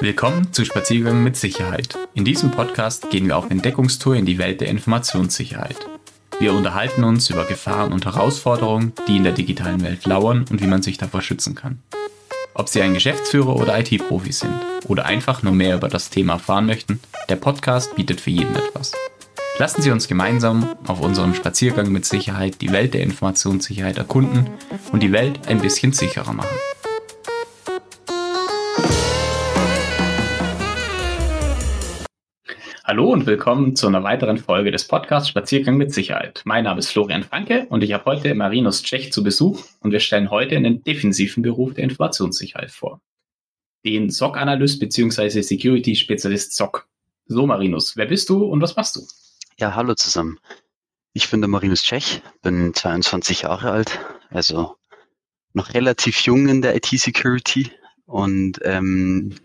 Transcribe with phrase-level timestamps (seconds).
[0.00, 1.96] Willkommen zu Spaziergang mit Sicherheit.
[2.14, 5.76] In diesem Podcast gehen wir auf Entdeckungstour in die Welt der Informationssicherheit.
[6.40, 10.66] Wir unterhalten uns über Gefahren und Herausforderungen, die in der digitalen Welt lauern und wie
[10.66, 11.80] man sich davor schützen kann.
[12.54, 14.54] Ob Sie ein Geschäftsführer oder IT-Profi sind
[14.86, 18.92] oder einfach nur mehr über das Thema erfahren möchten, der Podcast bietet für jeden etwas.
[19.58, 24.50] Lassen Sie uns gemeinsam auf unserem Spaziergang mit Sicherheit die Welt der Informationssicherheit erkunden
[24.90, 26.56] und die Welt ein bisschen sicherer machen.
[32.86, 36.42] Hallo und willkommen zu einer weiteren Folge des Podcasts Spaziergang mit Sicherheit.
[36.44, 40.00] Mein Name ist Florian Franke und ich habe heute Marinus Tschech zu Besuch und wir
[40.00, 43.00] stellen heute einen defensiven Beruf der Informationssicherheit vor.
[43.86, 45.40] Den SOC-Analyst bzw.
[45.40, 46.86] Security-Spezialist SOC.
[47.24, 49.06] So Marinus, wer bist du und was machst du?
[49.58, 50.38] Ja, hallo zusammen.
[51.14, 53.98] Ich bin der Marinus Tschech, bin 22 Jahre alt,
[54.28, 54.76] also
[55.54, 57.70] noch relativ jung in der IT-Security
[58.04, 59.36] und ähm,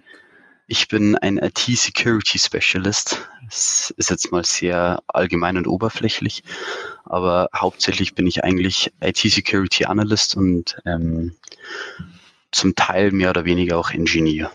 [0.69, 3.27] ich bin ein IT-Security-Specialist.
[3.45, 6.43] Das ist jetzt mal sehr allgemein und oberflächlich,
[7.05, 11.35] aber hauptsächlich bin ich eigentlich IT-Security-Analyst und ähm,
[12.51, 14.51] zum Teil mehr oder weniger auch Engineer.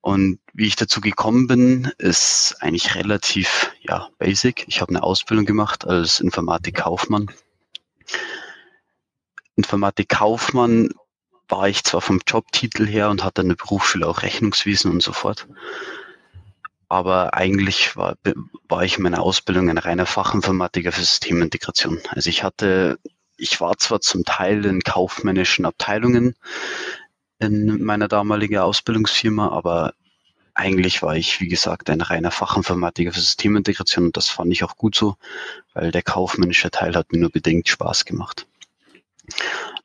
[0.00, 4.64] Und wie ich dazu gekommen bin, ist eigentlich relativ ja, basic.
[4.68, 7.32] Ich habe eine Ausbildung gemacht als Informatikkaufmann.
[9.56, 10.90] Informatikkaufmann
[11.48, 15.46] war ich zwar vom Jobtitel her und hatte eine Berufsschule auch Rechnungswesen und so fort.
[16.88, 18.16] Aber eigentlich war,
[18.68, 22.00] war ich in meiner Ausbildung ein reiner Fachinformatiker für Systemintegration.
[22.10, 22.98] Also ich hatte,
[23.36, 26.36] ich war zwar zum Teil in kaufmännischen Abteilungen
[27.40, 29.92] in meiner damaligen Ausbildungsfirma, aber
[30.54, 34.76] eigentlich war ich, wie gesagt, ein reiner Fachinformatiker für Systemintegration und das fand ich auch
[34.76, 35.16] gut so,
[35.72, 38.46] weil der kaufmännische Teil hat mir nur bedingt Spaß gemacht.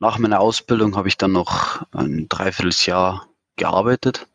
[0.02, 4.26] Nach meiner Ausbildung habe ich dann noch ein Dreivierteljahr gearbeitet,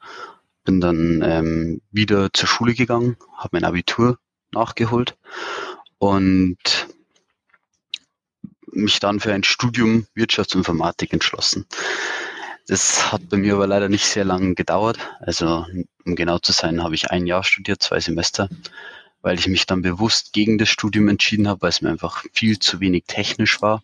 [0.63, 4.19] bin dann ähm, wieder zur Schule gegangen, habe mein Abitur
[4.51, 5.17] nachgeholt
[5.97, 6.57] und
[8.71, 11.65] mich dann für ein Studium Wirtschaftsinformatik entschlossen.
[12.67, 14.99] Das hat bei mir aber leider nicht sehr lange gedauert.
[15.19, 15.65] Also
[16.05, 18.49] um genau zu sein, habe ich ein Jahr studiert, zwei Semester,
[19.23, 22.59] weil ich mich dann bewusst gegen das Studium entschieden habe, weil es mir einfach viel
[22.59, 23.81] zu wenig technisch war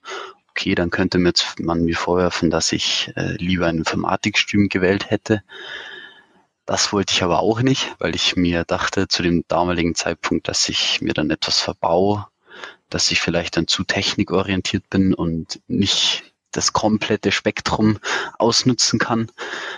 [0.62, 5.42] okay, dann könnte man mir vorwerfen, dass ich äh, lieber ein Informatikstudium gewählt hätte.
[6.68, 10.70] Das wollte ich aber auch nicht, weil ich mir dachte zu dem damaligen Zeitpunkt, dass
[10.70, 12.28] ich mir dann etwas verbaue,
[12.90, 17.98] dass ich vielleicht dann zu technikorientiert bin und nicht das komplette Spektrum
[18.38, 19.32] ausnutzen kann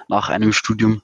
[0.09, 1.01] nach einem Studium.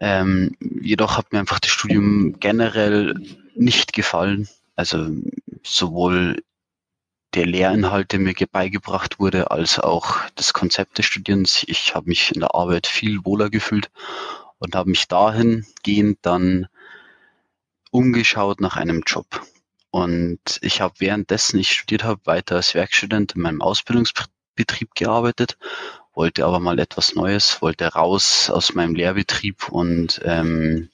[0.00, 3.14] Ähm, jedoch hat mir einfach das Studium generell
[3.54, 4.48] nicht gefallen.
[4.74, 5.06] Also
[5.62, 6.42] sowohl
[7.34, 11.64] der Lehrinhalt, der mir beigebracht wurde, als auch das Konzept des Studierens.
[11.66, 13.90] Ich habe mich in der Arbeit viel wohler gefühlt
[14.58, 16.68] und habe mich dahingehend dann
[17.90, 19.26] umgeschaut nach einem Job.
[19.90, 25.56] Und ich habe währenddessen ich studiert habe, weiter als Werkstudent in meinem Ausbildungsbetrieb gearbeitet,
[26.14, 30.90] wollte aber mal etwas Neues, wollte raus aus meinem Lehrbetrieb und ähm,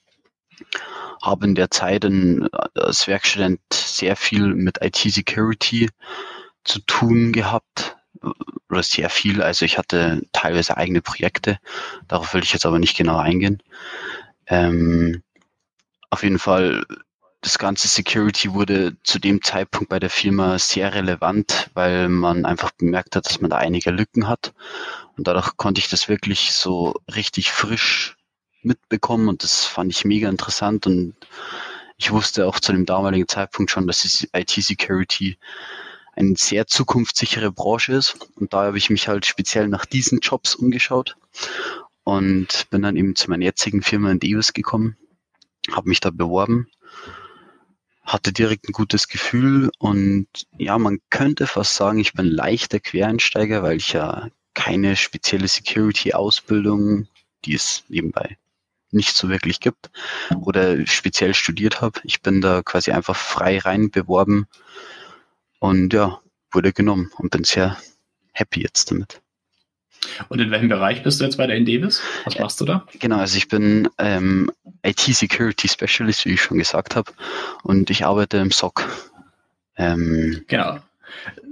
[1.22, 5.90] habe in der Zeit in, als Werkstudent sehr viel mit IT-Security
[6.64, 7.96] zu tun gehabt
[8.70, 9.42] oder sehr viel.
[9.42, 11.58] Also ich hatte teilweise eigene Projekte,
[12.08, 13.62] darauf will ich jetzt aber nicht genau eingehen.
[14.46, 15.22] Ähm,
[16.10, 16.84] auf jeden Fall,
[17.40, 22.70] das ganze Security wurde zu dem Zeitpunkt bei der Firma sehr relevant, weil man einfach
[22.70, 24.54] bemerkt hat, dass man da einige Lücken hat.
[25.16, 28.13] Und dadurch konnte ich das wirklich so richtig frisch
[28.64, 31.14] mitbekommen und das fand ich mega interessant und
[31.96, 35.38] ich wusste auch zu dem damaligen Zeitpunkt schon, dass IT-Security
[36.16, 40.54] eine sehr zukunftssichere Branche ist und da habe ich mich halt speziell nach diesen Jobs
[40.54, 41.16] umgeschaut
[42.04, 44.96] und bin dann eben zu meiner jetzigen Firma in Deus gekommen,
[45.72, 46.68] habe mich da beworben,
[48.04, 53.62] hatte direkt ein gutes Gefühl und ja, man könnte fast sagen, ich bin leichter Quereinsteiger,
[53.62, 57.08] weil ich ja keine spezielle Security-Ausbildung,
[57.44, 58.36] die es nebenbei
[58.94, 59.90] nicht so wirklich gibt
[60.42, 62.00] oder speziell studiert habe.
[62.04, 64.46] Ich bin da quasi einfach frei rein beworben
[65.58, 66.20] und ja,
[66.52, 67.76] wurde genommen und bin sehr
[68.32, 69.20] happy jetzt damit.
[70.28, 72.00] Und in welchem Bereich bist du jetzt bei der Indevis?
[72.24, 72.86] Was machst du da?
[72.98, 74.50] Genau, also ich bin ähm,
[74.82, 77.12] IT-Security Specialist, wie ich schon gesagt habe,
[77.62, 78.86] und ich arbeite im SOC.
[79.76, 80.78] Ähm, genau.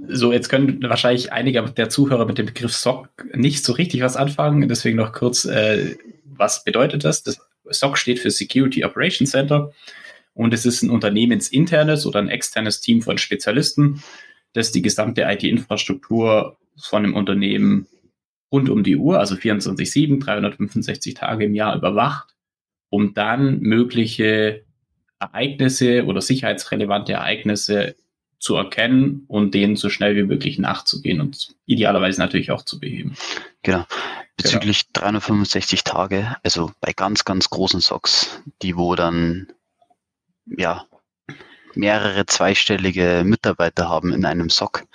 [0.07, 4.17] So, jetzt können wahrscheinlich einige der Zuhörer mit dem Begriff SOC nicht so richtig was
[4.17, 4.67] anfangen.
[4.67, 5.95] Deswegen noch kurz, äh,
[6.37, 7.23] was bedeutet das?
[7.23, 7.39] Das
[7.69, 9.71] SOC steht für Security Operations Center
[10.33, 14.03] und es ist ein unternehmensinternes oder ein externes Team von Spezialisten,
[14.53, 17.87] das die gesamte IT-Infrastruktur von einem Unternehmen
[18.51, 22.35] rund um die Uhr, also 24-7, 365 Tage im Jahr überwacht,
[22.89, 24.63] um dann mögliche
[25.19, 27.95] Ereignisse oder sicherheitsrelevante Ereignisse
[28.39, 33.15] zu erkennen und denen so schnell wie möglich nachzugehen und idealerweise natürlich auch zu beheben.
[33.61, 33.85] Genau.
[34.35, 35.05] Bezüglich genau.
[35.05, 39.47] 365 Tage, also bei ganz, ganz großen Socks, die wo dann
[40.45, 40.85] ja
[41.75, 44.85] mehrere zweistellige Mitarbeiter haben in einem Sock,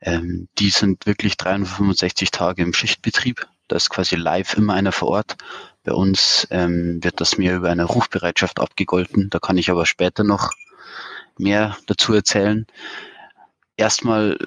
[0.00, 3.46] ähm, die sind wirklich 365 Tage im Schichtbetrieb.
[3.68, 5.36] Da ist quasi live immer einer vor Ort.
[5.84, 9.30] Bei uns ähm, wird das mir über eine Rufbereitschaft abgegolten.
[9.30, 10.52] Da kann ich aber später noch
[11.38, 12.66] mehr dazu erzählen.
[13.76, 14.38] Erstmal,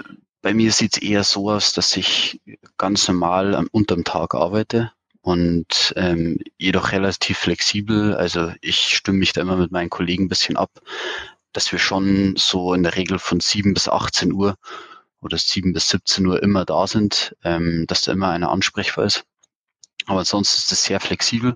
[0.46, 2.40] bei mir sieht es eher so aus, dass ich
[2.78, 8.14] ganz normal am, unterm Tag arbeite und ähm, jedoch relativ flexibel.
[8.14, 10.70] Also ich stimme mich da immer mit meinen Kollegen ein bisschen ab,
[11.52, 14.56] dass wir schon so in der Regel von 7 bis 18 Uhr
[15.20, 19.26] oder 7 bis 17 Uhr immer da sind, ähm, dass da immer einer ansprechbar ist.
[20.06, 21.56] Aber sonst ist es sehr flexibel.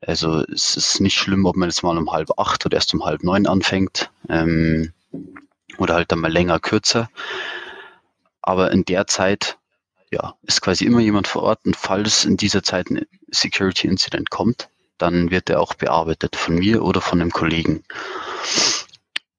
[0.00, 3.04] Also es ist nicht schlimm, ob man jetzt mal um halb acht oder erst um
[3.04, 4.94] halb neun anfängt ähm,
[5.76, 7.10] oder halt dann mal länger, kürzer.
[8.46, 9.58] Aber in der Zeit
[10.10, 14.28] ja, ist quasi immer jemand vor Ort und falls in dieser Zeit ein Security Incident
[14.28, 14.68] kommt,
[14.98, 17.82] dann wird er auch bearbeitet von mir oder von einem Kollegen.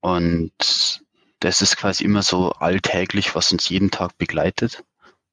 [0.01, 1.03] Und
[1.39, 4.83] das ist quasi immer so alltäglich, was uns jeden Tag begleitet,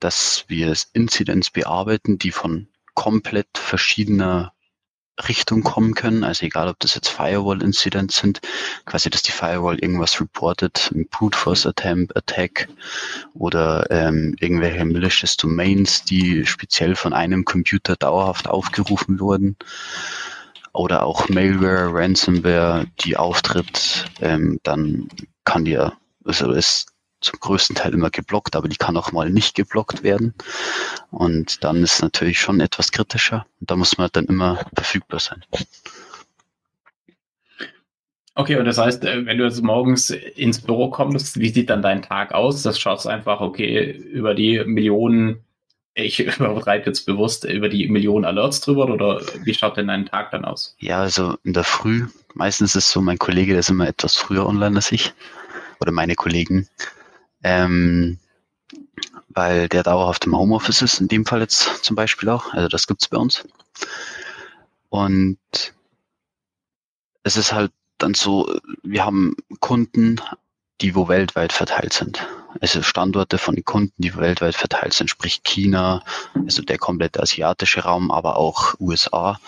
[0.00, 4.52] dass wir Incidents bearbeiten, die von komplett verschiedener
[5.28, 6.24] Richtung kommen können.
[6.24, 8.40] Also egal, ob das jetzt Firewall-Incidents sind,
[8.86, 12.68] quasi, dass die Firewall irgendwas reportet, ein Brute Force Attempt, Attack
[13.34, 19.56] oder ähm, irgendwelche malicious Domains, die speziell von einem Computer dauerhaft aufgerufen wurden.
[20.72, 25.08] Oder auch Malware, Ransomware, die auftritt, ähm, dann
[25.44, 25.78] kann die,
[26.24, 26.91] also ist
[27.22, 30.34] zum größten Teil immer geblockt, aber die kann auch mal nicht geblockt werden.
[31.10, 33.46] Und dann ist es natürlich schon etwas kritischer.
[33.60, 35.42] Und da muss man dann immer verfügbar sein.
[38.34, 41.82] Okay, und das heißt, äh, wenn du jetzt morgens ins Büro kommst, wie sieht dann
[41.82, 42.62] dein Tag aus?
[42.62, 45.44] Das schaust einfach, okay, über die Millionen,
[45.94, 50.30] ich übertreibe jetzt bewusst, über die Millionen Alerts drüber oder wie schaut denn dein Tag
[50.30, 50.74] dann aus?
[50.78, 54.46] Ja, also in der Früh, meistens ist so, mein Kollege, der ist immer etwas früher
[54.46, 55.12] online als ich
[55.80, 56.68] oder meine Kollegen
[57.42, 58.18] ähm,
[59.28, 62.52] weil der dauerhaft im Homeoffice ist, in dem Fall jetzt zum Beispiel auch.
[62.52, 63.44] Also das gibt's bei uns.
[64.88, 65.38] Und
[67.22, 70.20] es ist halt dann so, wir haben Kunden,
[70.80, 72.26] die wo weltweit verteilt sind.
[72.60, 76.04] Also Standorte von den Kunden, die weltweit verteilt sind, sprich China,
[76.34, 79.40] also der komplette asiatische Raum, aber auch USA.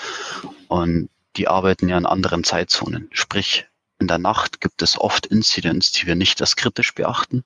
[0.69, 3.09] Und die arbeiten ja in anderen Zeitzonen.
[3.13, 3.67] Sprich,
[3.99, 7.45] in der Nacht gibt es oft Incidents, die wir nicht als kritisch beachten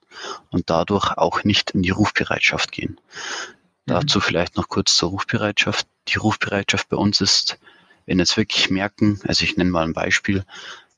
[0.50, 3.00] und dadurch auch nicht in die Rufbereitschaft gehen.
[3.86, 3.92] Mhm.
[3.92, 5.86] Dazu vielleicht noch kurz zur Rufbereitschaft.
[6.08, 7.58] Die Rufbereitschaft bei uns ist,
[8.06, 10.44] wenn jetzt wirklich merken, also ich nenne mal ein Beispiel,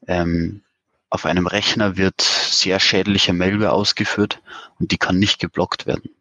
[0.06, 0.62] ähm,
[1.10, 4.40] auf einem Rechner wird sehr schädliche Malware ausgeführt
[4.78, 6.14] und die kann nicht geblockt werden.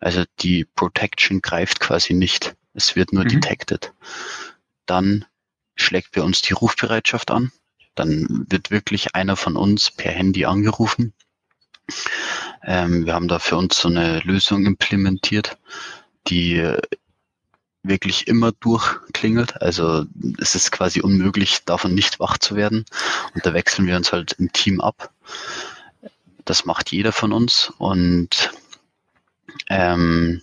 [0.00, 2.56] Also die Protection greift quasi nicht.
[2.72, 3.28] Es wird nur mhm.
[3.28, 3.92] detected.
[4.86, 5.26] Dann
[5.74, 7.52] schlägt bei uns die Rufbereitschaft an
[7.96, 11.12] dann wird wirklich einer von uns per Handy angerufen.
[12.62, 15.58] Ähm, wir haben da für uns so eine Lösung implementiert,
[16.28, 16.76] die
[17.82, 19.60] wirklich immer durchklingelt.
[19.62, 20.04] Also
[20.38, 22.84] es ist quasi unmöglich, davon nicht wach zu werden.
[23.34, 25.10] Und da wechseln wir uns halt im Team ab.
[26.44, 27.72] Das macht jeder von uns.
[27.78, 28.50] Und
[29.68, 30.42] ähm,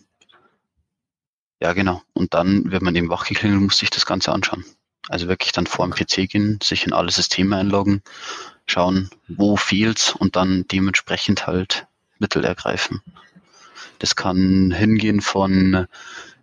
[1.61, 2.01] ja, genau.
[2.13, 4.65] Und dann, wenn man eben wach geklingelt, muss sich das Ganze anschauen.
[5.09, 8.01] Also wirklich dann vor dem PC gehen, sich in alle Systeme einloggen,
[8.65, 11.87] schauen, wo fehlt's und dann dementsprechend halt
[12.19, 13.01] Mittel ergreifen.
[13.99, 15.87] Das kann hingehen von,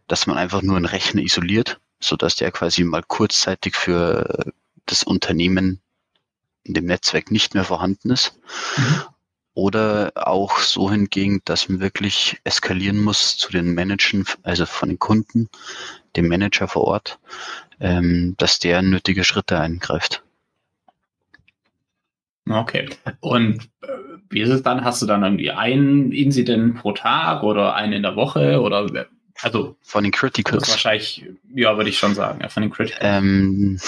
[0.09, 4.53] dass man einfach nur einen Rechner isoliert, so dass der quasi mal kurzzeitig für
[4.87, 5.81] das Unternehmen
[6.65, 8.35] in dem Netzwerk nicht mehr vorhanden ist.
[8.77, 9.03] Mhm.
[9.61, 14.99] Oder auch so hingegen, dass man wirklich eskalieren muss zu den Managern, also von den
[14.99, 15.51] Kunden,
[16.17, 17.19] dem Manager vor Ort,
[17.79, 20.23] ähm, dass der nötige Schritte eingreift.
[22.49, 22.89] Okay.
[23.21, 23.89] Und äh,
[24.31, 24.83] wie ist es dann?
[24.83, 29.07] Hast du dann irgendwie einen Incident pro Tag oder einen in der Woche oder
[29.43, 30.71] also von den Criticals?
[30.71, 33.03] Wahrscheinlich, ja, würde ich schon sagen, ja, von den Criticals.
[33.03, 33.79] Ähm,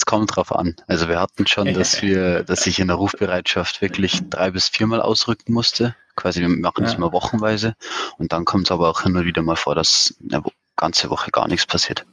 [0.00, 0.76] es kommt drauf an.
[0.86, 5.02] Also wir hatten schon, dass wir, dass ich in der Rufbereitschaft wirklich drei bis viermal
[5.02, 5.94] ausrücken musste.
[6.16, 6.96] Quasi, wir machen es ja.
[6.96, 7.76] immer wochenweise.
[8.16, 10.42] Und dann kommt es aber auch immer wieder mal vor, dass eine
[10.76, 12.06] ganze Woche gar nichts passiert.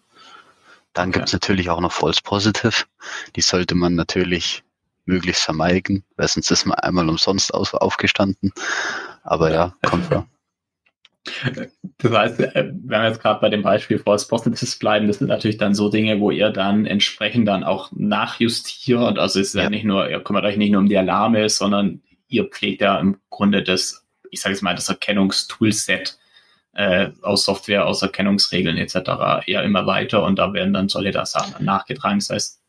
[0.93, 1.19] Dann okay.
[1.19, 2.83] gibt es natürlich auch noch False Positive.
[3.37, 4.63] Die sollte man natürlich
[5.05, 8.51] möglichst vermeiden, weil sonst ist man einmal umsonst auf, aufgestanden.
[9.23, 10.27] Aber ja, kommt vor.
[11.99, 15.27] Das heißt, äh, wenn wir jetzt gerade bei dem Beispiel False Positives bleiben, das sind
[15.27, 19.17] natürlich dann so Dinge, wo ihr dann entsprechend dann auch nachjustiert.
[19.17, 21.49] Also es ist ja, ja nicht nur, ihr kümmert euch nicht nur um die Alarme,
[21.49, 26.19] sondern ihr pflegt ja im Grunde das, ich sage jetzt mal, das Erkennungstoolset
[26.73, 29.47] äh, aus Software, aus Erkennungsregeln etc.
[29.47, 32.19] eher immer weiter und da werden dann solche Sachen nachgetragen.
[32.19, 32.61] Das heißt,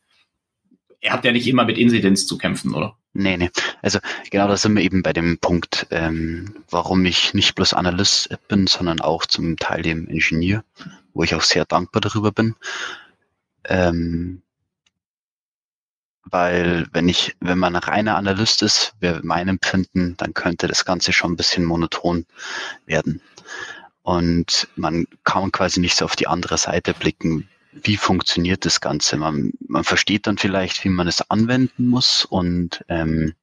[1.01, 2.97] ihr habt ja nicht immer mit Inzidenz zu kämpfen, oder?
[3.19, 3.51] Nee, nee.
[3.81, 3.99] Also
[4.31, 8.65] genau da sind wir eben bei dem Punkt, ähm, warum ich nicht bloß Analyst bin,
[8.65, 10.63] sondern auch zum Teil dem Ingenieur,
[11.13, 12.55] wo ich auch sehr dankbar darüber bin.
[13.65, 14.41] Ähm,
[16.23, 20.85] weil wenn ich, wenn man ein reiner Analyst ist, wäre mein Empfinden, dann könnte das
[20.85, 22.25] Ganze schon ein bisschen monoton
[22.85, 23.21] werden.
[24.01, 29.17] Und man kann quasi nicht so auf die andere Seite blicken, wie funktioniert das Ganze.
[29.17, 33.35] Man, man versteht dann vielleicht, wie man es anwenden muss und ähm,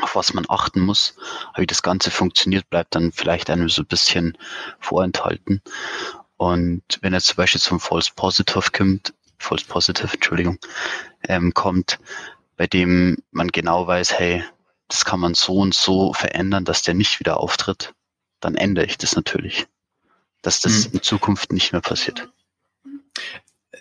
[0.00, 1.14] auf was man achten muss.
[1.52, 4.38] Aber wie das Ganze funktioniert, bleibt dann vielleicht einem so ein bisschen
[4.80, 5.62] vorenthalten.
[6.36, 10.58] Und wenn jetzt zum Beispiel zum False Positive kommt, False Positive, Entschuldigung,
[11.28, 11.98] ähm, kommt,
[12.56, 14.44] bei dem man genau weiß, hey,
[14.88, 17.94] das kann man so und so verändern, dass der nicht wieder auftritt,
[18.40, 19.66] dann ändere ich das natürlich.
[20.42, 20.92] Dass das hm.
[20.94, 22.28] in Zukunft nicht mehr passiert.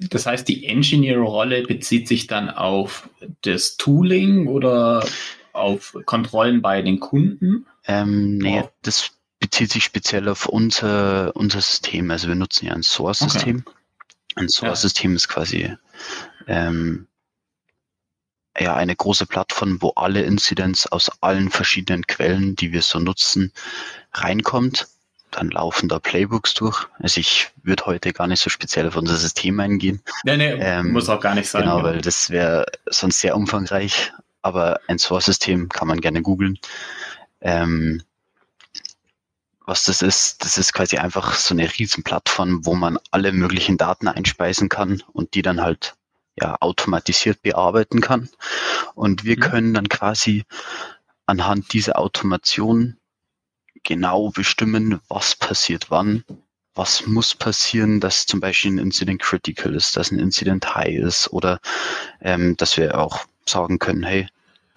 [0.10, 3.10] Das heißt, die Engineer-Rolle bezieht sich dann auf
[3.42, 5.06] das Tooling oder
[5.54, 7.68] auf Kontrollen bei den Kunden?
[7.86, 8.70] Ähm, nee, oh.
[8.82, 12.10] das bezieht sich speziell auf unser, unser System.
[12.10, 13.64] Also wir nutzen ja ein Source-System.
[13.66, 13.78] Okay.
[14.36, 15.16] Ein Source-System ja.
[15.18, 15.76] ist quasi
[16.48, 17.08] ähm,
[18.60, 23.52] ja eine große Plattform, wo alle Incidents aus allen verschiedenen Quellen, die wir so nutzen,
[24.14, 24.88] reinkommt
[25.32, 26.88] dann laufen da Playbooks durch.
[27.00, 30.02] Also ich würde heute gar nicht so speziell auf unser System eingehen.
[30.24, 31.64] Nee, nee, ähm, muss auch gar nicht sein.
[31.64, 31.84] Genau, ja.
[31.84, 34.12] weil das wäre sonst sehr umfangreich.
[34.44, 36.58] Aber ein Source-System kann man gerne googeln.
[37.42, 38.02] Ähm,
[39.66, 43.78] was das ist, das ist quasi einfach so eine riesen Plattform, wo man alle möglichen
[43.78, 45.96] Daten einspeisen kann und die dann halt
[46.40, 48.30] ja automatisiert bearbeiten kann.
[48.96, 49.42] Und wir mhm.
[49.42, 50.46] können dann quasi
[51.26, 52.98] anhand dieser Automation
[53.84, 56.24] genau bestimmen, was passiert wann,
[56.74, 61.32] was muss passieren, dass zum Beispiel ein Incident critical ist, dass ein Incident high ist
[61.34, 61.60] oder
[62.22, 64.28] ähm, dass wir auch sagen können, hey,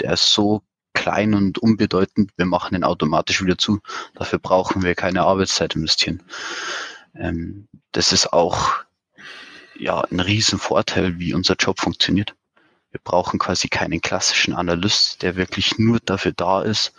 [0.01, 3.81] der ist so klein und unbedeutend, wir machen den automatisch wieder zu.
[4.15, 6.23] Dafür brauchen wir keine Arbeitszeit investieren.
[7.15, 8.75] Ähm, das ist auch
[9.77, 12.35] ja ein Riesenvorteil, wie unser Job funktioniert.
[12.91, 16.93] Wir brauchen quasi keinen klassischen Analyst, der wirklich nur dafür da ist,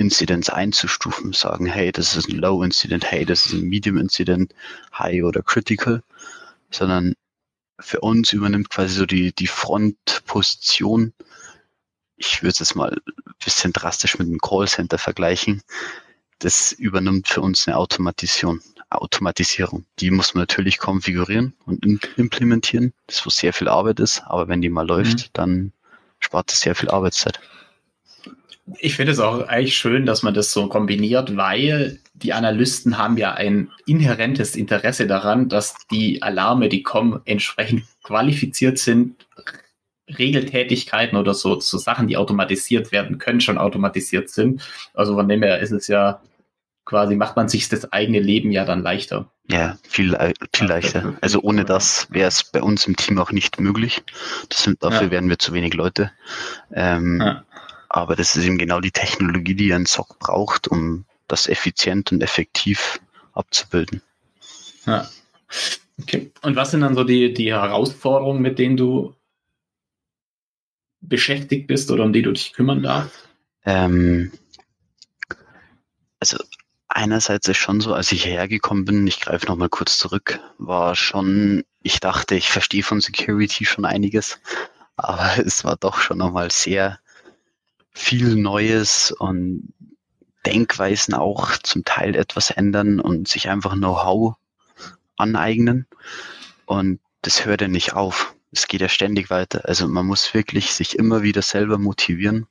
[0.00, 4.54] Incidents einzustufen, sagen, hey, das ist ein Low Incident, hey, das ist ein Medium Incident,
[4.98, 6.02] High oder Critical,
[6.70, 7.12] sondern
[7.78, 11.12] für uns übernimmt quasi so die, die Frontposition.
[12.16, 15.62] Ich würde es jetzt mal ein bisschen drastisch mit einem Callcenter vergleichen.
[16.38, 18.60] Das übernimmt für uns eine Automatisierung.
[18.88, 19.84] Automatisierung.
[19.98, 21.84] Die muss man natürlich konfigurieren und
[22.16, 25.30] implementieren, das wo sehr viel Arbeit ist, aber wenn die mal läuft, mhm.
[25.34, 25.72] dann
[26.20, 27.38] spart es sehr viel Arbeitszeit
[28.78, 33.16] ich finde es auch eigentlich schön, dass man das so kombiniert, weil die Analysten haben
[33.16, 39.26] ja ein inhärentes Interesse daran, dass die Alarme, die kommen, entsprechend qualifiziert sind.
[40.18, 44.62] Regeltätigkeiten oder so, so Sachen, die automatisiert werden können, schon automatisiert sind.
[44.92, 46.20] Also von dem her ist es ja
[46.84, 49.30] quasi, macht man sich das eigene Leben ja dann leichter.
[49.48, 50.16] Ja, viel,
[50.52, 51.14] viel leichter.
[51.20, 54.02] Also ohne das wäre es bei uns im Team auch nicht möglich.
[54.52, 55.10] Sind, dafür ja.
[55.12, 56.10] wären wir zu wenig Leute.
[56.72, 57.44] Ähm, ja.
[57.90, 62.22] Aber das ist eben genau die Technologie, die ein SOC braucht, um das effizient und
[62.22, 63.00] effektiv
[63.32, 64.00] abzubilden.
[64.86, 65.08] Ja.
[66.00, 66.30] Okay.
[66.42, 69.14] Und was sind dann so die, die Herausforderungen, mit denen du
[71.00, 73.28] beschäftigt bist oder um die du dich kümmern darfst?
[73.64, 74.30] Ähm,
[76.20, 76.38] also
[76.86, 80.94] einerseits ist schon so, als ich hierher gekommen bin, ich greife nochmal kurz zurück, war
[80.94, 84.38] schon, ich dachte, ich verstehe von Security schon einiges,
[84.96, 87.00] aber es war doch schon nochmal sehr
[87.92, 89.74] viel Neues und
[90.46, 94.36] Denkweisen auch zum Teil etwas ändern und sich einfach Know-how
[95.16, 95.86] aneignen.
[96.64, 98.34] Und das hört ja nicht auf.
[98.52, 99.66] Es geht ja ständig weiter.
[99.66, 102.46] Also man muss wirklich sich immer wieder selber motivieren,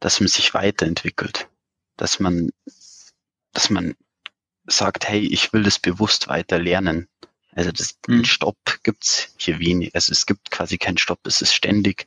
[0.00, 1.48] dass man sich weiterentwickelt.
[1.96, 2.50] Dass man,
[3.52, 3.94] dass man
[4.66, 7.08] sagt, hey, ich will das bewusst weiter lernen.
[7.56, 8.24] Also das, mhm.
[8.24, 9.94] Stopp gibt's hier wenig.
[9.94, 11.20] Also es gibt quasi keinen Stopp.
[11.24, 12.06] Es ist ständig,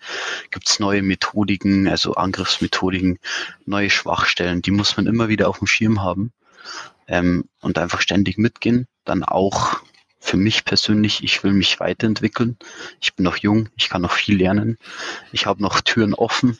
[0.51, 3.19] gibt's neue Methodiken, also Angriffsmethodiken,
[3.65, 4.61] neue Schwachstellen.
[4.61, 6.31] Die muss man immer wieder auf dem Schirm haben
[7.07, 8.87] ähm, und einfach ständig mitgehen.
[9.05, 9.81] Dann auch
[10.19, 12.57] für mich persönlich, ich will mich weiterentwickeln.
[13.01, 14.77] Ich bin noch jung, ich kann noch viel lernen.
[15.31, 16.59] Ich habe noch Türen offen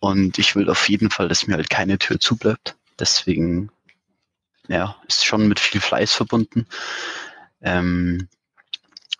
[0.00, 2.74] und ich will auf jeden Fall, dass mir halt keine Tür zubleibt.
[2.98, 3.70] Deswegen
[4.66, 6.66] ja, ist schon mit viel Fleiß verbunden.
[7.62, 8.28] Ähm,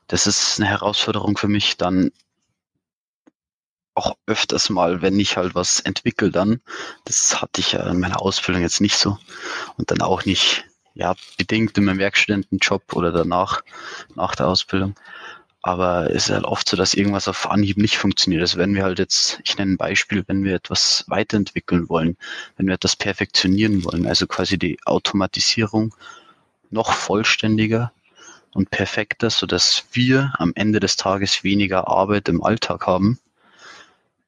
[0.09, 2.13] das ist eine Herausforderung für mich, dann
[3.97, 6.61] auch öfters mal, wenn ich halt was entwickle, dann,
[7.05, 9.19] das hatte ich ja in meiner Ausbildung jetzt nicht so
[9.79, 10.65] und dann auch nicht,
[10.95, 13.63] ja, bedingt in meinem Werkstudentenjob oder danach,
[14.15, 14.95] nach der Ausbildung.
[15.63, 18.43] Aber es ist halt oft so, dass irgendwas auf Anhieb nicht funktioniert.
[18.43, 22.17] Also wenn wir halt jetzt, ich nenne ein Beispiel, wenn wir etwas weiterentwickeln wollen,
[22.57, 25.95] wenn wir etwas perfektionieren wollen, also quasi die Automatisierung
[26.71, 27.93] noch vollständiger
[28.57, 33.21] und perfekter, so dass wir am Ende des Tages weniger Arbeit im Alltag haben.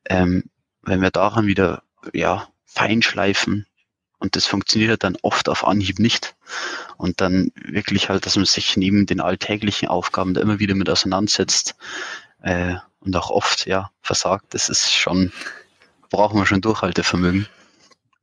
[0.04, 0.44] Ähm,
[0.82, 1.82] wenn wir daran wieder
[2.12, 3.66] ja, feinschleifen,
[4.18, 6.34] und das funktioniert dann oft auf Anhieb nicht.
[6.96, 10.90] Und dann wirklich halt, dass man sich neben den alltäglichen Aufgaben da immer wieder mit
[10.90, 11.76] auseinandersetzt
[12.42, 14.52] äh, und auch oft ja versagt.
[14.54, 15.32] Das ist schon,
[16.10, 17.48] brauchen wir schon Durchhaltevermögen.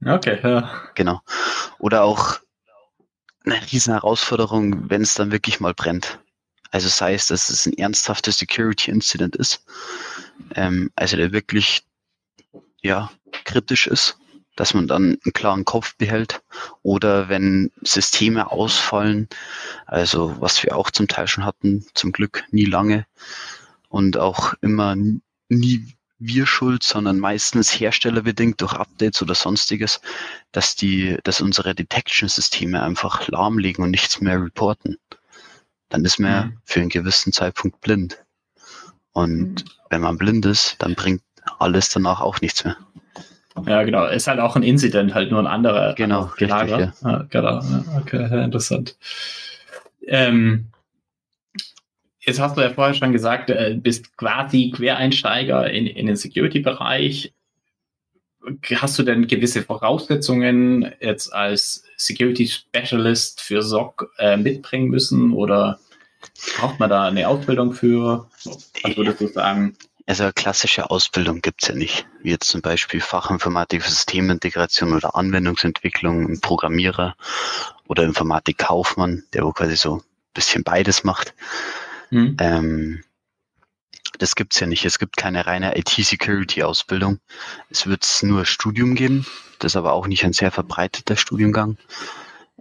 [0.05, 0.69] Okay, ja.
[0.95, 1.21] Genau.
[1.79, 2.39] Oder auch
[3.45, 6.19] eine riesen Herausforderung, wenn es dann wirklich mal brennt.
[6.71, 9.63] Also sei es, dass es ein ernsthafter Security Incident ist,
[10.55, 11.83] ähm, also der wirklich
[12.81, 13.11] ja
[13.45, 14.17] kritisch ist
[14.55, 16.41] dass man dann einen klaren Kopf behält
[16.81, 19.27] oder wenn Systeme ausfallen,
[19.85, 23.05] also was wir auch zum Teil schon hatten, zum Glück nie lange
[23.89, 24.95] und auch immer
[25.49, 25.93] nie
[26.27, 30.01] wir schuld, sondern meistens herstellerbedingt durch Updates oder sonstiges,
[30.51, 34.97] dass die, dass unsere Detection-Systeme einfach lahmlegen und nichts mehr reporten.
[35.89, 36.57] Dann ist man mhm.
[36.63, 38.23] für einen gewissen Zeitpunkt blind.
[39.11, 39.69] Und mhm.
[39.89, 41.21] wenn man blind ist, dann bringt
[41.59, 42.77] alles danach auch nichts mehr.
[43.65, 44.05] Ja, genau.
[44.07, 46.23] Ist halt auch ein Incident, halt nur ein anderer genau.
[46.39, 46.93] Richtig, ja.
[47.03, 47.25] ja.
[47.29, 47.61] genau.
[47.97, 48.97] Okay, interessant.
[50.05, 50.67] Ähm,
[52.25, 57.33] jetzt hast du ja vorher schon gesagt, äh, bist quasi Quereinsteiger in, in den Security-Bereich.
[58.75, 65.79] Hast du denn gewisse Voraussetzungen jetzt als Security Specialist für SOC äh, mitbringen müssen oder
[66.57, 68.29] braucht man da eine Ausbildung für?
[68.83, 69.75] Was würdest du sagen?
[70.07, 75.15] Also eine klassische Ausbildung gibt's ja nicht, wie jetzt zum Beispiel Fachinformatik für Systemintegration oder
[75.15, 77.15] Anwendungsentwicklung, ein Programmierer
[77.87, 80.01] oder Informatikkaufmann, der wo quasi so ein
[80.35, 81.33] bisschen beides macht.
[82.15, 82.37] Mhm.
[82.39, 83.03] Ähm,
[84.19, 84.85] das gibt's ja nicht.
[84.85, 87.19] Es gibt keine reine IT-Security-Ausbildung.
[87.69, 89.25] Es wird nur Studium geben,
[89.59, 91.77] das ist aber auch nicht ein sehr verbreiteter Studiengang.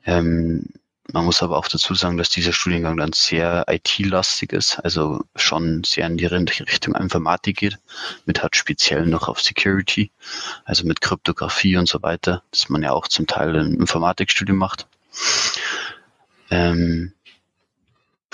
[0.04, 0.66] Ähm,
[1.12, 5.84] man muss aber auch dazu sagen, dass dieser Studiengang dann sehr IT-lastig ist, also schon
[5.84, 7.78] sehr in die Richtung Informatik geht,
[8.24, 10.10] mit hat speziell noch auf Security,
[10.64, 14.88] also mit Kryptographie und so weiter, das man ja auch zum Teil im Informatikstudium macht.
[16.50, 17.12] Ähm,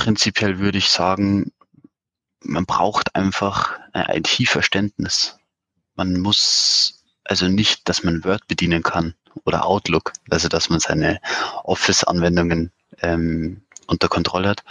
[0.00, 1.52] prinzipiell würde ich sagen,
[2.42, 5.38] man braucht einfach ein IT-Verständnis.
[5.94, 11.20] Man muss also nicht, dass man Word bedienen kann oder Outlook, also dass man seine
[11.64, 14.64] Office-Anwendungen ähm, unter Kontrolle hat,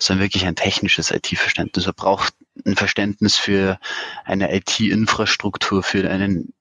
[0.00, 1.86] sondern wirklich ein technisches IT-Verständnis.
[1.86, 2.34] Man braucht
[2.66, 3.78] ein Verständnis für
[4.24, 6.54] eine IT-Infrastruktur, für einen,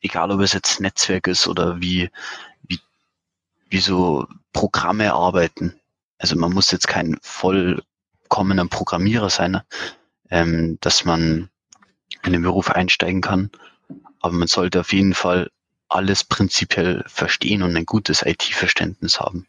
[0.00, 2.10] egal ob es jetzt Netzwerk ist oder wie,
[2.62, 2.80] wie,
[3.68, 5.80] wie so Programme arbeiten.
[6.18, 9.60] Also man muss jetzt kein vollkommener Programmierer sein,
[10.30, 11.50] ähm, dass man
[12.24, 13.50] in den Beruf einsteigen kann.
[14.20, 15.50] Aber man sollte auf jeden Fall
[15.88, 19.46] alles prinzipiell verstehen und ein gutes IT-Verständnis haben.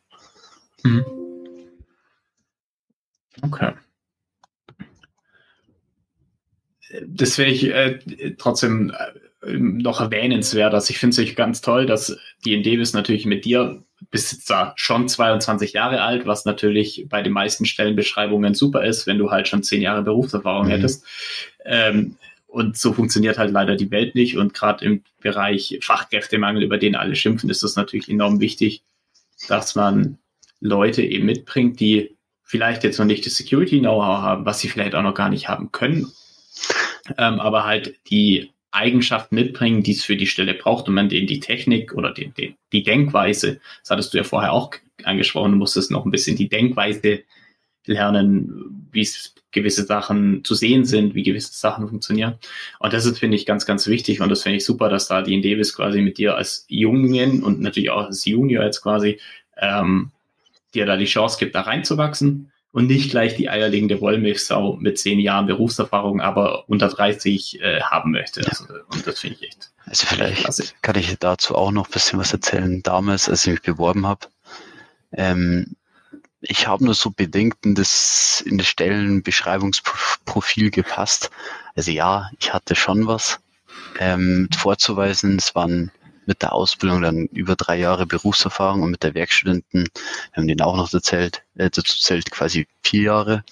[0.83, 1.05] Mhm.
[3.41, 3.73] Okay.
[7.05, 10.73] Das wäre ich äh, trotzdem äh, noch erwähnenswert.
[10.73, 14.49] Also ich finde es natürlich ganz toll, dass die in Davis natürlich mit dir bist
[14.49, 19.31] da schon 22 Jahre alt, was natürlich bei den meisten Stellenbeschreibungen super ist, wenn du
[19.31, 20.71] halt schon zehn Jahre Berufserfahrung mhm.
[20.71, 21.05] hättest.
[21.65, 24.37] Ähm, und so funktioniert halt leider die Welt nicht.
[24.37, 28.83] Und gerade im Bereich Fachkräftemangel, über den alle schimpfen, ist das natürlich enorm wichtig,
[29.47, 30.17] dass man
[30.59, 35.03] Leute eben mitbringt, die vielleicht jetzt noch nicht das Security-Know-how haben, was sie vielleicht auch
[35.03, 36.11] noch gar nicht haben können,
[37.17, 41.27] ähm, aber halt die Eigenschaften mitbringen, die es für die Stelle braucht und man denen
[41.27, 44.71] die Technik oder den, den, die Denkweise, das hattest du ja vorher auch
[45.03, 47.23] angesprochen, du musstest noch ein bisschen die Denkweise
[47.85, 49.07] lernen, wie
[49.51, 52.35] gewisse Sachen zu sehen sind, wie gewisse Sachen funktionieren.
[52.79, 54.21] Und das ist, finde ich, ganz, ganz wichtig.
[54.21, 57.43] Und das finde ich super, dass da die in Davis quasi mit dir als Jungen
[57.43, 59.19] und natürlich auch als Junior jetzt quasi
[59.57, 60.11] ähm,
[60.73, 65.19] dir da die Chance gibt, da reinzuwachsen und nicht gleich die eierlegende Wollmilchsau mit zehn
[65.19, 68.47] Jahren Berufserfahrung, aber unter 30 äh, haben möchte.
[68.47, 69.71] Also, und das finde ich echt.
[69.87, 70.65] Also vielleicht klasse.
[70.83, 72.83] kann ich dazu auch noch ein bisschen was erzählen.
[72.83, 74.27] Damals, als ich mich beworben habe,
[75.11, 75.75] ähm,
[76.39, 81.31] ich habe nur so bedingt in das, in das Stellenbeschreibungsprofil gepasst.
[81.75, 83.39] Also ja, ich hatte schon was
[83.97, 85.37] ähm, vorzuweisen.
[85.37, 85.89] Es waren
[86.27, 90.61] mit der Ausbildung dann über drei Jahre Berufserfahrung und mit der Werkstudenten, wir haben den
[90.61, 93.43] auch noch erzählt, äh, dazu zählt quasi vier Jahre.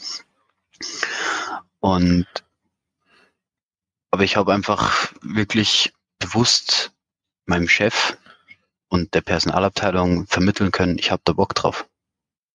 [1.79, 2.27] Und
[4.11, 6.93] aber ich habe einfach wirklich bewusst
[7.45, 8.17] meinem Chef
[8.87, 11.87] und der Personalabteilung vermitteln können, ich habe da Bock drauf.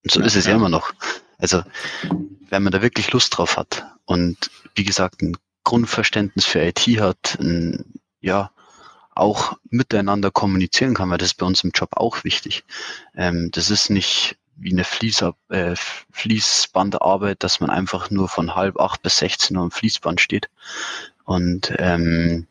[0.02, 0.92] Und so ja, ist es ja immer noch.
[1.38, 1.62] Also
[2.48, 7.38] wenn man da wirklich Lust drauf hat und wie gesagt ein Grundverständnis für IT hat,
[7.40, 8.50] ein, ja,
[9.14, 12.64] auch miteinander kommunizieren kann, weil das ist bei uns im Job auch wichtig.
[13.14, 15.74] Ähm, das ist nicht wie eine Fließ, äh,
[16.12, 20.50] Fließbandarbeit, dass man einfach nur von halb acht bis 16 Uhr im Fließband steht
[21.24, 22.46] und ähm,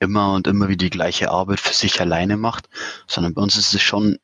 [0.00, 2.68] immer und immer wieder die gleiche Arbeit für sich alleine macht,
[3.06, 4.18] sondern bei uns ist es schon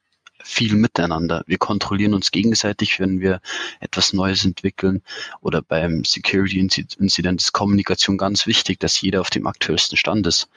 [0.46, 1.42] viel miteinander.
[1.46, 3.40] Wir kontrollieren uns gegenseitig, wenn wir
[3.80, 5.02] etwas Neues entwickeln.
[5.40, 10.48] Oder beim Security Incident ist Kommunikation ganz wichtig, dass jeder auf dem aktuellsten Stand ist.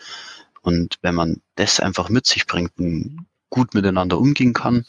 [0.61, 2.71] Und wenn man das einfach mit sich bringt,
[3.49, 4.85] gut miteinander umgehen kann,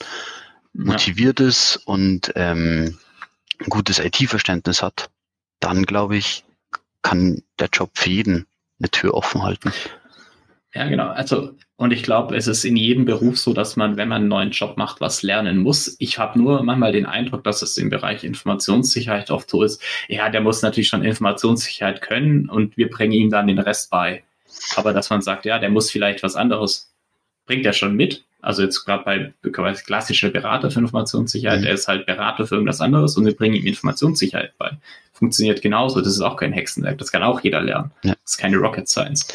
[0.72, 1.46] motiviert ja.
[1.46, 2.98] ist und ähm,
[3.60, 5.10] ein gutes IT-Verständnis hat,
[5.60, 6.44] dann glaube ich,
[7.02, 8.46] kann der Job für jeden
[8.78, 9.72] eine Tür offen halten.
[10.72, 11.08] Ja, genau.
[11.08, 14.28] Also, und ich glaube, es ist in jedem Beruf so, dass man, wenn man einen
[14.28, 15.96] neuen Job macht, was lernen muss.
[15.98, 19.82] Ich habe nur manchmal den Eindruck, dass es im Bereich Informationssicherheit oft so ist.
[20.08, 24.22] Ja, der muss natürlich schon Informationssicherheit können und wir bringen ihm dann den Rest bei.
[24.76, 26.92] Aber dass man sagt, ja, der muss vielleicht was anderes,
[27.46, 28.24] bringt er schon mit.
[28.42, 31.66] Also jetzt gerade bei klassischer Berater für Informationssicherheit, mhm.
[31.66, 34.78] er ist halt Berater für irgendwas anderes und wir bringen ihm Informationssicherheit bei.
[35.12, 36.00] Funktioniert genauso.
[36.00, 36.96] Das ist auch kein Hexenwerk.
[36.98, 37.90] Das kann auch jeder lernen.
[38.02, 38.14] Ja.
[38.22, 39.28] Das ist keine Rocket Science.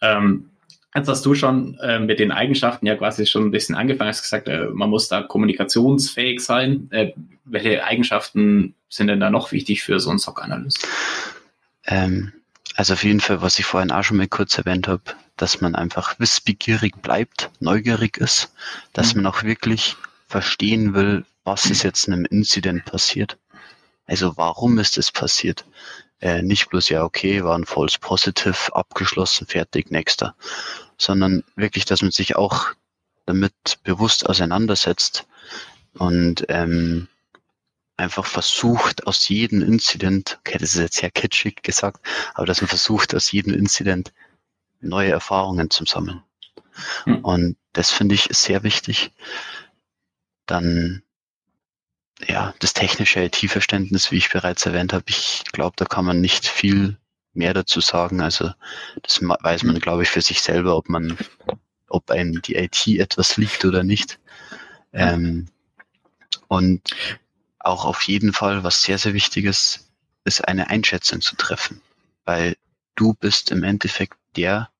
[0.00, 0.48] Ähm,
[0.94, 4.22] Jetzt hast du schon äh, mit den Eigenschaften ja quasi schon ein bisschen angefangen, hast
[4.22, 6.88] gesagt, äh, man muss da kommunikationsfähig sein.
[6.90, 7.12] Äh,
[7.44, 10.88] welche Eigenschaften sind denn da noch wichtig für so einen SOC-Analyst?
[11.86, 12.32] Ähm,
[12.78, 15.02] also auf jeden Fall, was ich vorhin auch schon mal kurz erwähnt habe,
[15.36, 18.54] dass man einfach wissbegierig bleibt, neugierig ist,
[18.92, 19.22] dass mhm.
[19.22, 19.96] man auch wirklich
[20.28, 23.36] verstehen will, was ist jetzt in einem Incident passiert.
[24.06, 25.64] Also warum ist es passiert?
[26.20, 30.36] Äh, nicht bloß, ja, okay, war ein False Positive, abgeschlossen, fertig, nächster.
[30.98, 32.68] Sondern wirklich, dass man sich auch
[33.26, 35.26] damit bewusst auseinandersetzt
[35.94, 37.08] und ähm,
[37.98, 42.68] einfach versucht, aus jedem Incident, okay, das ist jetzt sehr kitschig gesagt, aber dass man
[42.68, 44.12] versucht, aus jedem Incident
[44.80, 46.22] neue Erfahrungen zu sammeln.
[47.04, 47.18] Mhm.
[47.24, 49.12] Und das finde ich sehr wichtig.
[50.46, 51.02] Dann
[52.26, 56.46] ja, das technische IT-Verständnis, wie ich bereits erwähnt habe, ich glaube, da kann man nicht
[56.46, 56.96] viel
[57.32, 58.20] mehr dazu sagen.
[58.20, 58.50] Also
[59.02, 61.16] das weiß man, glaube ich, für sich selber, ob man,
[61.88, 64.18] ob einem die IT etwas liegt oder nicht.
[64.92, 65.46] Ähm,
[66.48, 66.82] und
[67.68, 69.88] auch auf jeden Fall, was sehr, sehr wichtig ist,
[70.24, 71.80] ist eine Einschätzung zu treffen.
[72.24, 72.56] Weil
[72.94, 74.70] du bist im Endeffekt der,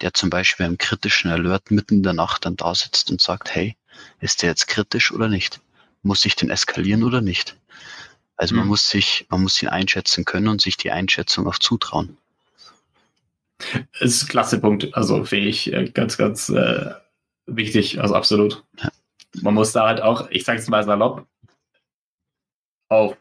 [0.00, 3.54] der zum Beispiel im kritischen Alert mitten in der Nacht dann da sitzt und sagt,
[3.54, 3.76] hey,
[4.20, 5.60] ist der jetzt kritisch oder nicht?
[6.02, 7.56] muss ich den eskalieren oder nicht?
[8.36, 8.70] Also man mhm.
[8.70, 12.16] muss sich, man muss ihn einschätzen können und sich die Einschätzung auch zutrauen.
[14.00, 16.94] Das ist ein klasse Punkt, also fähig, äh, ganz, ganz äh,
[17.46, 18.64] wichtig, also absolut.
[18.78, 18.90] Ja.
[19.42, 21.26] Man muss da halt auch, ich sage es mal salopp,
[22.90, 23.16] auch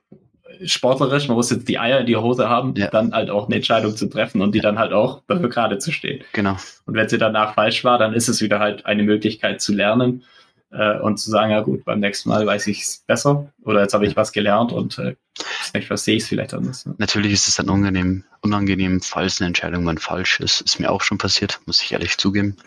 [0.66, 2.88] sportlerisch, man muss jetzt die Eier in die Hose haben, ja.
[2.88, 5.92] dann halt auch eine Entscheidung zu treffen und die dann halt auch dafür gerade zu
[5.92, 6.24] stehen.
[6.34, 6.58] Genau.
[6.86, 10.24] Und wenn sie danach falsch war, dann ist es wieder halt eine Möglichkeit zu lernen
[10.72, 13.94] äh, und zu sagen, ja gut, beim nächsten Mal weiß ich es besser oder jetzt
[13.94, 15.16] habe ich was gelernt und äh,
[15.88, 16.86] das sehe ich es vielleicht anders.
[16.86, 16.96] Ne?
[16.98, 20.62] Natürlich ist es dann unangenehm, unangenehm, falls eine Entscheidung mal falsch ist.
[20.62, 22.58] Ist mir auch schon passiert, muss ich ehrlich zugeben.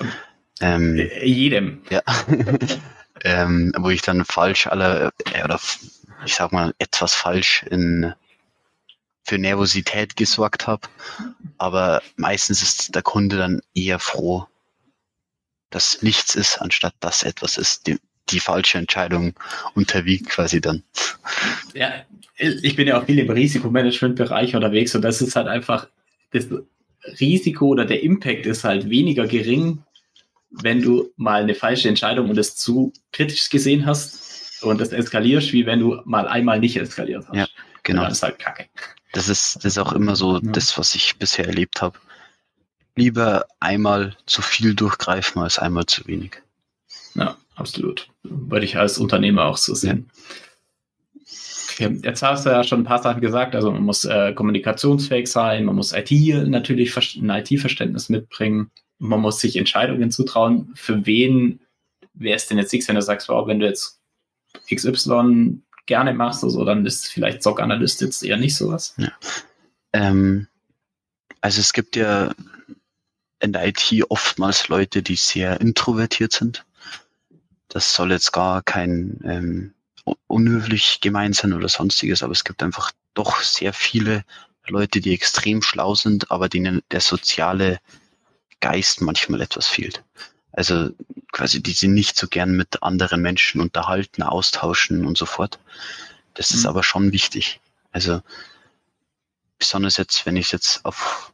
[0.60, 1.82] Ähm, äh, Jedem.
[1.90, 2.02] Ja.
[3.24, 5.58] ähm, wo ich dann falsch alle, äh, oder
[6.24, 8.14] ich sag mal, etwas falsch in
[9.24, 10.88] für Nervosität gesorgt habe.
[11.58, 14.46] Aber meistens ist der Kunde dann eher froh,
[15.70, 17.86] dass nichts ist, anstatt dass etwas ist.
[17.86, 17.98] Die,
[18.30, 19.34] die falsche Entscheidung
[19.74, 20.82] unterwiegt quasi dann.
[21.74, 21.92] Ja,
[22.36, 25.88] ich bin ja auch viel im Risikomanagement-Bereich unterwegs und das ist halt einfach,
[26.32, 26.46] das
[27.20, 29.82] Risiko oder der Impact ist halt weniger gering,
[30.50, 34.21] wenn du mal eine falsche Entscheidung und es zu kritisch gesehen hast
[34.62, 37.36] und das eskalierst, wie wenn du mal einmal nicht eskaliert hast.
[37.36, 37.46] Ja,
[37.82, 38.04] genau.
[38.04, 38.66] das ist halt kacke.
[39.12, 40.40] Das ist, das ist auch immer so ja.
[40.42, 41.98] das, was ich bisher erlebt habe
[42.96, 46.42] lieber einmal zu viel durchgreifen als einmal zu wenig.
[47.14, 48.08] Ja, absolut.
[48.22, 50.10] Würde ich als Unternehmer auch so sehen.
[51.70, 53.54] Okay, jetzt hast du ja schon ein paar Sachen gesagt.
[53.54, 56.10] Also man muss äh, kommunikationsfähig sein, man muss IT
[56.48, 60.70] natürlich ein IT-Verständnis mitbringen, man muss sich Entscheidungen zutrauen.
[60.74, 61.60] Für wen
[62.12, 64.01] wäre es denn jetzt nichts, wenn du sagst, wow, wenn du jetzt
[64.72, 68.94] XY gerne machst, also, dann ist vielleicht SOC-Analyst jetzt eher nicht sowas?
[68.96, 69.12] Ja.
[69.92, 70.46] Ähm,
[71.40, 72.32] also es gibt ja
[73.40, 76.64] in der IT oftmals Leute, die sehr introvertiert sind.
[77.68, 79.74] Das soll jetzt gar kein ähm,
[80.28, 84.24] unhöflich gemeint sein oder sonstiges, aber es gibt einfach doch sehr viele
[84.66, 87.80] Leute, die extrem schlau sind, aber denen der soziale
[88.60, 90.04] Geist manchmal etwas fehlt.
[90.52, 90.90] Also
[91.32, 95.58] quasi, die sie nicht so gern mit anderen Menschen unterhalten, austauschen und so fort.
[96.34, 96.58] Das mhm.
[96.58, 97.60] ist aber schon wichtig.
[97.90, 98.20] Also
[99.58, 101.32] besonders jetzt, wenn ich es jetzt auf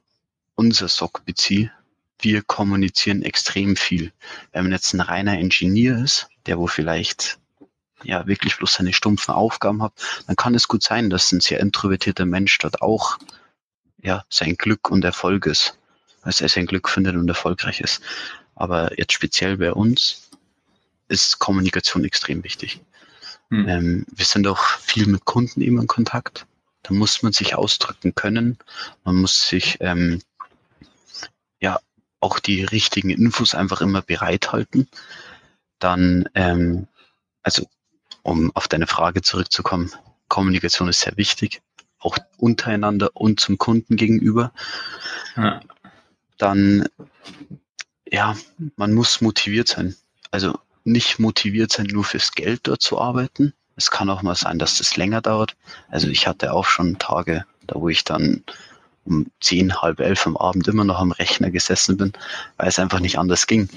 [0.54, 1.72] unser SOC beziehe,
[2.20, 4.12] wir kommunizieren extrem viel.
[4.52, 7.38] Wenn man jetzt ein reiner Ingenieur ist, der wo vielleicht
[8.02, 9.92] ja wirklich bloß seine stumpfen Aufgaben hat,
[10.26, 13.18] dann kann es gut sein, dass ein sehr introvertierter Mensch dort auch
[14.00, 15.78] ja sein Glück und Erfolg ist,
[16.24, 18.00] dass er sein Glück findet und erfolgreich ist.
[18.58, 20.30] Aber jetzt speziell bei uns
[21.06, 22.80] ist Kommunikation extrem wichtig.
[23.50, 23.68] Hm.
[23.68, 26.46] Ähm, wir sind auch viel mit Kunden eben in Kontakt.
[26.82, 28.58] Da muss man sich ausdrücken können.
[29.04, 30.20] Man muss sich ähm,
[31.60, 31.78] ja
[32.20, 34.88] auch die richtigen Infos einfach immer bereithalten.
[35.78, 36.88] Dann, ähm,
[37.42, 37.64] also
[38.22, 39.92] um auf deine Frage zurückzukommen,
[40.28, 41.62] Kommunikation ist sehr wichtig,
[42.00, 44.52] auch untereinander und zum Kunden gegenüber.
[45.36, 45.60] Ja.
[46.36, 46.88] Dann,
[48.10, 48.36] ja,
[48.76, 49.96] man muss motiviert sein.
[50.30, 53.54] Also nicht motiviert sein, nur fürs Geld dort zu arbeiten.
[53.76, 55.56] Es kann auch mal sein, dass das länger dauert.
[55.88, 58.42] Also ich hatte auch schon Tage, da wo ich dann
[59.04, 62.12] um zehn, halb elf am Abend immer noch am Rechner gesessen bin,
[62.56, 63.68] weil es einfach nicht anders ging.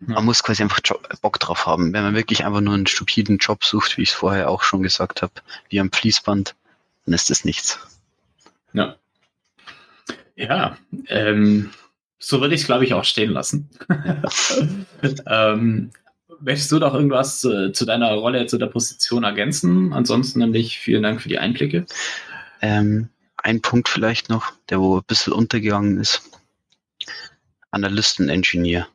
[0.00, 0.80] Man muss quasi einfach
[1.22, 1.92] Bock drauf haben.
[1.92, 4.82] Wenn man wirklich einfach nur einen stupiden Job sucht, wie ich es vorher auch schon
[4.82, 5.32] gesagt habe,
[5.68, 6.54] wie am Fließband,
[7.04, 7.78] dann ist das nichts.
[8.72, 8.96] Ja.
[10.36, 10.76] Ja,
[11.06, 11.70] ähm,
[12.24, 13.68] so würde ich es, glaube ich, auch stehen lassen.
[15.26, 15.90] ähm,
[16.40, 19.92] möchtest du noch irgendwas zu, zu, deiner Rolle, zu der Position ergänzen?
[19.92, 21.84] Ansonsten nämlich vielen Dank für die Einblicke.
[22.62, 26.22] Ähm, ein Punkt vielleicht noch, der wo ein bisschen untergegangen ist.
[27.70, 28.88] Analysten-Engineer.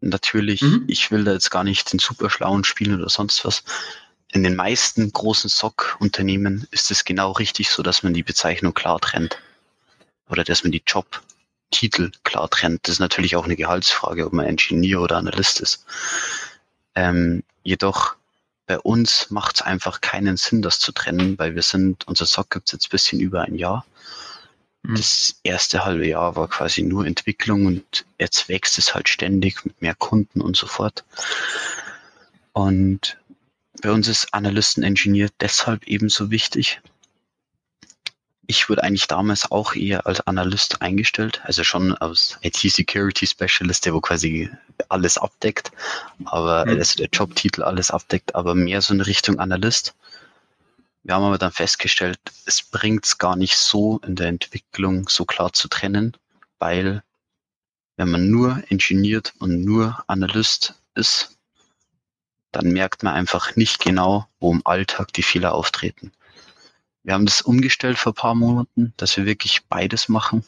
[0.00, 0.84] Natürlich, mhm.
[0.86, 3.62] ich will da jetzt gar nicht den super schlauen spielen oder sonst was.
[4.32, 9.00] In den meisten großen SOC-Unternehmen ist es genau richtig so, dass man die Bezeichnung klar
[9.00, 9.38] trennt.
[10.30, 10.80] Oder dass man die
[11.70, 12.80] Jobtitel klar trennt.
[12.82, 15.84] Das ist natürlich auch eine Gehaltsfrage, ob man Engineer oder Analyst ist.
[16.94, 18.16] Ähm, jedoch
[18.66, 22.50] bei uns macht es einfach keinen Sinn, das zu trennen, weil wir sind, unser SOC
[22.50, 23.84] gibt es jetzt ein bisschen über ein Jahr.
[24.82, 24.96] Mhm.
[24.96, 29.80] Das erste halbe Jahr war quasi nur Entwicklung und jetzt wächst es halt ständig mit
[29.80, 31.04] mehr Kunden und so fort.
[32.52, 33.16] Und
[33.82, 36.80] bei uns ist Analysten-Engineer deshalb ebenso wichtig,
[38.50, 43.94] ich wurde eigentlich damals auch eher als Analyst eingestellt, also schon als IT-Security Specialist, der
[43.94, 44.50] wo quasi
[44.88, 45.70] alles abdeckt,
[46.24, 46.78] aber mhm.
[46.78, 49.94] also der Jobtitel alles abdeckt, aber mehr so in Richtung Analyst.
[51.04, 55.24] Wir haben aber dann festgestellt, es bringt es gar nicht so in der Entwicklung so
[55.24, 56.16] klar zu trennen,
[56.58, 57.04] weil
[57.96, 61.38] wenn man nur ingeniert und nur Analyst ist,
[62.50, 66.10] dann merkt man einfach nicht genau, wo im Alltag die Fehler auftreten.
[67.02, 70.44] Wir haben das umgestellt vor ein paar Monaten, dass wir wirklich beides machen.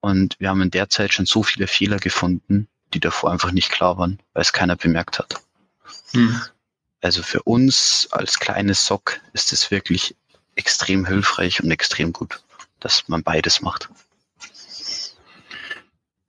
[0.00, 3.70] Und wir haben in der Zeit schon so viele Fehler gefunden, die davor einfach nicht
[3.70, 5.34] klar waren, weil es keiner bemerkt hat.
[6.12, 6.40] Hm.
[7.00, 10.16] Also für uns als kleines Sock ist es wirklich
[10.54, 12.42] extrem hilfreich und extrem gut,
[12.80, 13.88] dass man beides macht.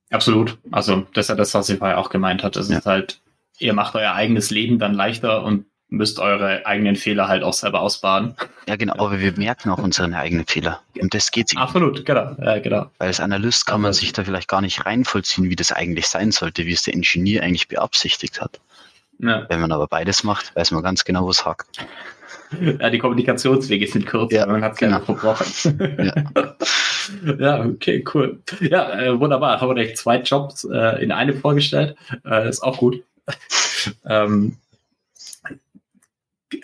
[0.09, 0.57] Absolut.
[0.71, 2.55] Also das ist ja das, was ich vorher auch gemeint hat.
[2.55, 2.77] Das ja.
[2.77, 3.21] ist halt,
[3.59, 7.81] ihr macht euer eigenes Leben dann leichter und müsst eure eigenen Fehler halt auch selber
[7.81, 8.35] ausbaden.
[8.67, 10.81] Ja, genau, aber wir merken auch unsere eigenen Fehler.
[10.99, 11.57] Und das geht sich.
[11.57, 12.87] Absolut, genau, ja, genau.
[12.97, 16.31] Weil als Analyst kann man sich da vielleicht gar nicht reinvollziehen, wie das eigentlich sein
[16.31, 18.59] sollte, wie es der Ingenieur eigentlich beabsichtigt hat.
[19.19, 19.45] Ja.
[19.49, 21.67] Wenn man aber beides macht, weiß man ganz genau, wo es hakt.
[22.61, 25.01] Ja, die Kommunikationswege sind kurz, ja, man hat es genau.
[25.01, 25.45] verbrochen.
[25.97, 26.55] Ja.
[27.39, 28.39] ja, okay, cool.
[28.61, 29.59] Ja, äh, wunderbar.
[29.59, 31.97] Haben wir euch zwei Jobs äh, in einem vorgestellt.
[32.25, 33.03] Äh, ist auch gut.
[34.05, 34.57] ähm,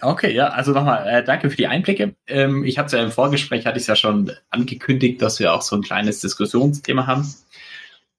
[0.01, 2.15] Okay, ja, also nochmal, äh, danke für die Einblicke.
[2.27, 5.61] Ähm, ich hatte es ja im Vorgespräch, hatte ich ja schon angekündigt, dass wir auch
[5.61, 7.33] so ein kleines Diskussionsthema haben.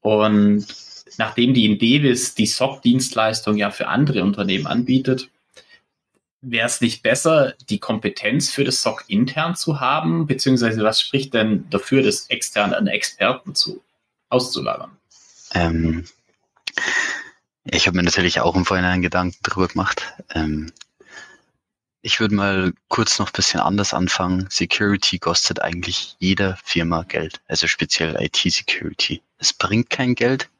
[0.00, 0.66] Und
[1.16, 5.30] nachdem die Indevis die SOC-Dienstleistung ja für andere Unternehmen anbietet,
[6.42, 11.32] wäre es nicht besser, die Kompetenz für das SOC intern zu haben, beziehungsweise was spricht
[11.32, 13.82] denn dafür, das extern an Experten zu
[14.28, 14.90] auszulagern?
[15.54, 16.04] Ähm,
[17.64, 20.12] ich habe mir natürlich auch im Vorhinein Gedanken darüber gemacht.
[20.34, 20.70] Ähm,
[22.04, 24.46] ich würde mal kurz noch ein bisschen anders anfangen.
[24.50, 29.22] Security kostet eigentlich jeder Firma Geld, also speziell IT-Security.
[29.38, 30.50] Es bringt kein Geld.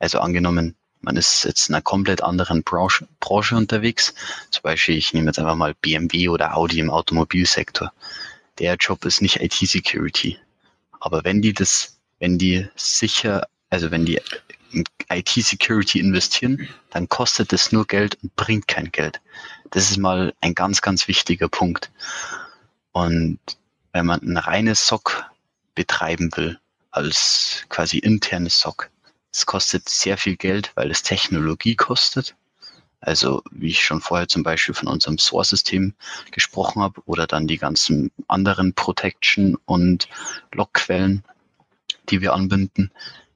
[0.00, 4.14] Also angenommen, man ist jetzt in einer komplett anderen Branche, Branche unterwegs.
[4.50, 7.92] Zum Beispiel, ich nehme jetzt einfach mal BMW oder Audi im Automobilsektor.
[8.58, 10.38] Der Job ist nicht IT-Security.
[10.98, 14.20] Aber wenn die das, wenn die sicher also wenn die
[14.72, 19.20] in IT-Security investieren, dann kostet es nur Geld und bringt kein Geld.
[19.70, 21.90] Das ist mal ein ganz, ganz wichtiger Punkt.
[22.92, 23.38] Und
[23.92, 25.24] wenn man ein reines SOC
[25.74, 26.58] betreiben will,
[26.90, 28.90] als quasi internes SOC,
[29.32, 32.34] es kostet sehr viel Geld, weil es Technologie kostet.
[33.00, 35.94] Also wie ich schon vorher zum Beispiel von unserem SOAR-System
[36.32, 40.08] gesprochen habe oder dann die ganzen anderen Protection und
[40.52, 41.24] Logquellen,
[42.10, 42.90] die wir anbinden,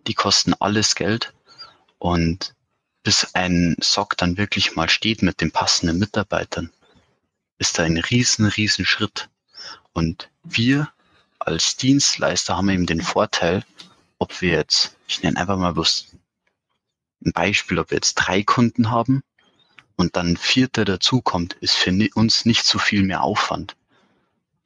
[0.06, 1.32] die kosten alles Geld.
[1.98, 2.54] Und
[3.02, 6.70] bis ein SOC dann wirklich mal steht mit den passenden Mitarbeitern,
[7.58, 9.28] ist da ein riesen, riesen Schritt.
[9.92, 10.90] Und wir
[11.38, 13.64] als Dienstleister haben eben den Vorteil,
[14.18, 16.06] ob wir jetzt, ich nenne einfach mal bloß
[17.24, 19.22] ein Beispiel, ob wir jetzt drei Kunden haben
[19.96, 23.76] und dann ein vierter dazukommt, ist für uns nicht so viel mehr Aufwand.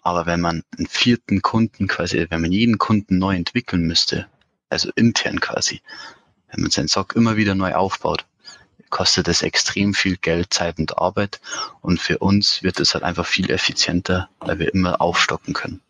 [0.03, 4.29] Aber wenn man einen vierten Kunden quasi, wenn man jeden Kunden neu entwickeln müsste,
[4.71, 5.81] also intern quasi,
[6.51, 8.25] wenn man seinen SOC immer wieder neu aufbaut,
[8.91, 11.41] kostet es extrem viel Geld, Zeit und Arbeit.
[11.81, 15.81] Und für uns wird es halt einfach viel effizienter, weil wir immer aufstocken können.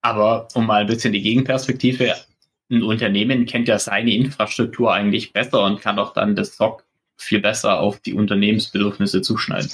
[0.00, 2.14] Aber um mal ein bisschen die Gegenperspektive,
[2.70, 6.84] ein Unternehmen kennt ja seine Infrastruktur eigentlich besser und kann auch dann das SOC
[7.16, 9.70] viel besser auf die Unternehmensbedürfnisse zuschneiden.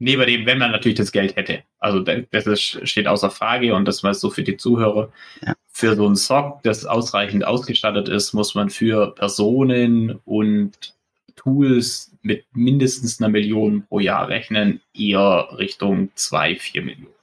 [0.00, 1.62] Neben dem, wenn man natürlich das Geld hätte.
[1.80, 5.10] Also das ist, steht außer Frage und das war so für die Zuhörer.
[5.44, 5.54] Ja.
[5.66, 10.94] Für so ein SOC, das ausreichend ausgestattet ist, muss man für Personen und
[11.36, 17.14] Tools mit mindestens einer Million pro Jahr rechnen, eher Richtung zwei, vier Millionen.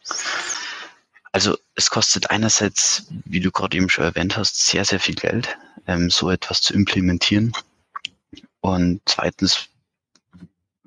[1.32, 5.58] Also es kostet einerseits, wie du gerade eben schon erwähnt hast, sehr, sehr viel Geld,
[5.86, 7.52] ähm, so etwas zu implementieren.
[8.62, 9.68] Und zweitens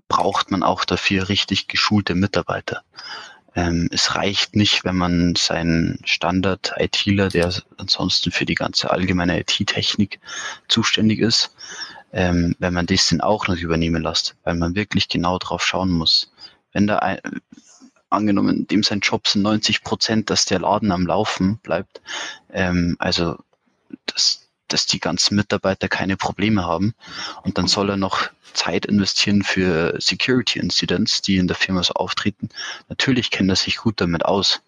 [0.08, 2.82] braucht man auch dafür richtig geschulte Mitarbeiter.
[3.54, 10.20] Ähm, es reicht nicht, wenn man seinen Standard-ITler, der ansonsten für die ganze allgemeine IT-Technik
[10.68, 11.54] zuständig ist,
[12.12, 15.90] ähm, wenn man das dann auch noch übernehmen lässt, weil man wirklich genau drauf schauen
[15.90, 16.32] muss.
[16.72, 17.20] Wenn da ein,
[18.10, 22.00] angenommen, dem sein Job sind 90 Prozent, dass der Laden am Laufen bleibt,
[22.50, 23.36] ähm, also
[24.06, 26.94] das, dass die ganzen Mitarbeiter keine Probleme haben.
[27.42, 31.94] Und dann soll er noch Zeit investieren für Security Incidents, die in der Firma so
[31.94, 32.48] auftreten.
[32.88, 34.60] Natürlich kennt er sich gut damit aus.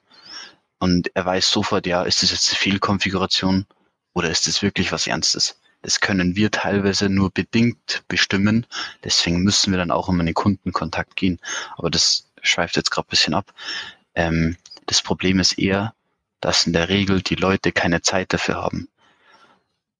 [0.79, 3.67] Und er weiß sofort, ja, ist das jetzt eine Fehlkonfiguration
[4.15, 5.61] oder ist das wirklich was Ernstes?
[5.83, 8.67] Das können wir teilweise nur bedingt bestimmen.
[9.05, 11.39] Deswegen müssen wir dann auch immer in den Kundenkontakt gehen.
[11.77, 13.53] Aber das schweift jetzt gerade ein bisschen ab.
[14.15, 15.95] Ähm, das Problem ist eher,
[16.41, 18.89] dass in der Regel die Leute keine Zeit dafür haben.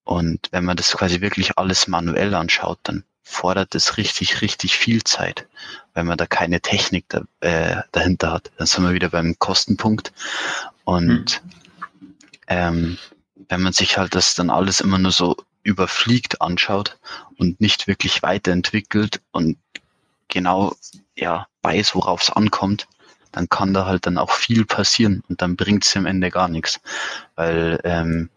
[0.03, 5.03] Und wenn man das quasi wirklich alles manuell anschaut, dann fordert es richtig, richtig viel
[5.03, 5.47] Zeit,
[5.93, 8.51] wenn man da keine Technik da, äh, dahinter hat.
[8.57, 10.11] Dann sind wir wieder beim Kostenpunkt.
[10.83, 11.41] Und
[11.97, 12.17] hm.
[12.47, 12.97] ähm,
[13.47, 16.97] wenn man sich halt das dann alles immer nur so überfliegt anschaut
[17.37, 19.57] und nicht wirklich weiterentwickelt und
[20.27, 20.75] genau
[21.15, 22.87] ja weiß, worauf es ankommt,
[23.31, 26.47] dann kann da halt dann auch viel passieren und dann bringt es am Ende gar
[26.47, 26.81] nichts.
[27.35, 28.29] Weil ähm,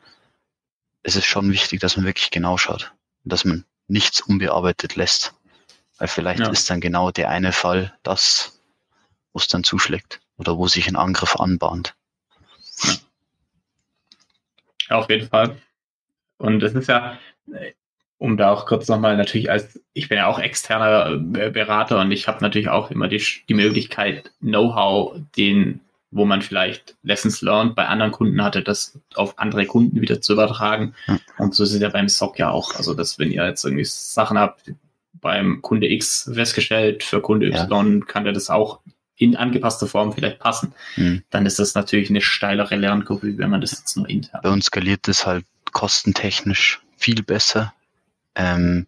[1.04, 5.34] es ist schon wichtig, dass man wirklich genau schaut und dass man nichts unbearbeitet lässt.
[5.98, 6.48] Weil vielleicht ja.
[6.48, 8.60] ist dann genau der eine Fall das,
[9.32, 11.94] wo es dann zuschlägt oder wo sich ein Angriff anbahnt.
[12.82, 14.96] Ja.
[14.96, 15.56] Auf jeden Fall.
[16.38, 17.18] Und es ist ja,
[18.18, 22.26] um da auch kurz nochmal natürlich als, ich bin ja auch externer Berater und ich
[22.26, 25.80] habe natürlich auch immer die, die Möglichkeit, Know-how den
[26.14, 30.32] wo man vielleicht Lessons learned bei anderen Kunden hatte, das auf andere Kunden wieder zu
[30.34, 30.94] übertragen.
[31.38, 32.76] Und so ist es ja beim SOC ja auch.
[32.76, 34.72] Also, dass wenn ihr jetzt irgendwie Sachen habt,
[35.12, 38.06] beim Kunde X festgestellt, für Kunde Y ja.
[38.06, 38.78] kann der das auch
[39.16, 40.72] in angepasster Form vielleicht passen.
[40.96, 41.24] Mhm.
[41.30, 44.40] Dann ist das natürlich eine steilere Lernkurve, wenn man das jetzt nur intern.
[44.42, 47.74] Bei uns skaliert das halt kostentechnisch viel besser.
[48.36, 48.86] Ähm,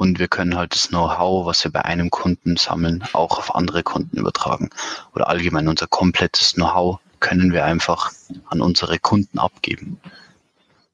[0.00, 3.82] und wir können halt das Know-how, was wir bei einem Kunden sammeln, auch auf andere
[3.82, 4.70] Kunden übertragen.
[5.14, 8.10] Oder allgemein unser komplettes Know-how können wir einfach
[8.46, 10.00] an unsere Kunden abgeben.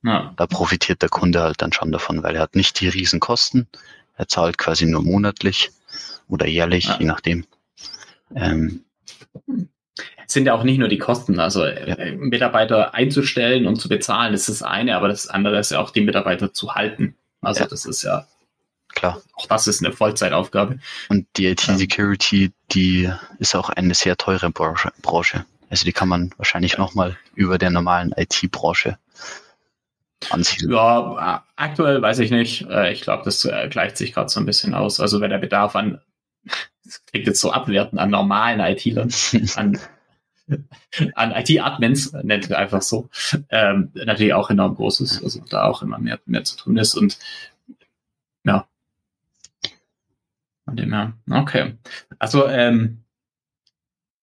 [0.03, 0.35] Ja.
[0.37, 3.69] Da profitiert der Kunde halt dann schon davon, weil er hat nicht die Riesenkosten.
[4.17, 5.71] Er zahlt quasi nur monatlich
[6.27, 6.96] oder jährlich, ja.
[6.98, 7.44] je nachdem.
[8.35, 8.81] Ähm,
[10.27, 11.71] es sind ja auch nicht nur die Kosten, also ja.
[11.71, 15.79] Äh, Mitarbeiter einzustellen und zu bezahlen, das ist das eine, aber das andere ist ja
[15.79, 17.15] auch die Mitarbeiter zu halten.
[17.40, 18.27] Also das ist ja
[18.97, 19.23] Klar.
[19.35, 20.79] Auch das ist eine Vollzeitaufgabe.
[21.11, 25.44] Und die IT-Security, die ist auch eine sehr teure Branche.
[25.69, 28.99] Also die kann man wahrscheinlich nochmal über der normalen IT-Branche
[30.31, 30.73] ansiedeln.
[30.73, 32.63] Ja, aktuell weiß ich nicht.
[32.71, 34.99] Äh, ich glaube, das äh, gleicht sich gerade so ein bisschen aus.
[34.99, 36.01] Also wenn der Bedarf an,
[36.83, 39.13] das klingt jetzt so abwertend, an normalen IT-Lern,
[39.57, 39.79] an
[41.17, 43.09] an IT-Admins, nennt wir einfach so,
[43.49, 46.94] ähm, natürlich auch enorm groß ist, also da auch immer mehr, mehr zu tun ist
[46.94, 47.19] und
[48.44, 48.69] ja.
[50.67, 51.79] Von dem her, okay.
[52.19, 53.04] Also, ähm,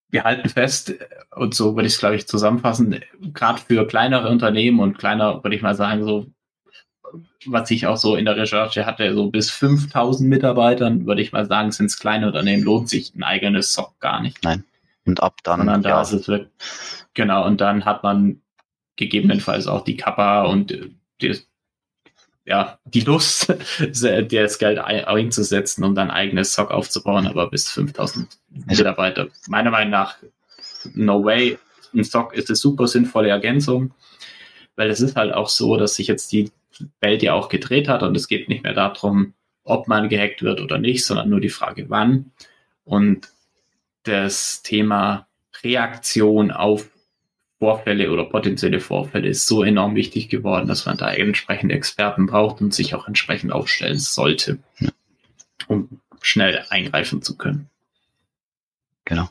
[0.10, 0.94] wir halten fest,
[1.36, 3.00] und so würde ich es, glaube ich, zusammenfassen,
[3.34, 6.28] gerade für kleinere Unternehmen und kleiner, würde ich mal sagen, so,
[7.48, 11.48] was ich auch so in der Recherche hatte, so bis 5000 Mitarbeitern, würde ich mal
[11.48, 14.44] sagen, sind es kleine Unternehmen, lohnt sich ein eigenes SOC gar nicht.
[14.44, 14.64] Nein.
[15.06, 15.62] Und ab dann.
[15.62, 16.50] Sondern da ist es wirklich,
[17.16, 18.42] genau, und dann hat man
[18.98, 20.78] gegebenenfalls auch die Kappa und
[21.22, 21.40] die,
[22.46, 28.66] ja, die Lust, das Geld einzusetzen, um dann eigenes SOC aufzubauen, aber bis 5000 also
[28.66, 29.28] Mitarbeiter.
[29.48, 30.18] Meiner Meinung nach,
[30.94, 31.58] no way.
[31.94, 33.94] Ein SOC ist eine super sinnvolle Ergänzung,
[34.76, 36.52] weil es ist halt auch so, dass sich jetzt die
[37.00, 39.34] Welt ja auch gedreht hat und es geht nicht mehr darum,
[39.64, 42.32] ob man gehackt wird oder nicht, sondern nur die Frage, wann.
[42.84, 43.30] Und
[44.04, 45.28] das Thema
[45.64, 46.90] Reaktion auf
[47.64, 52.60] Vorfälle oder potenzielle Vorfälle ist so enorm wichtig geworden, dass man da entsprechende Experten braucht
[52.60, 54.60] und sich auch entsprechend aufstellen sollte,
[55.70, 55.88] um
[56.22, 57.70] schnell eingreifen zu können.
[59.06, 59.30] Genau.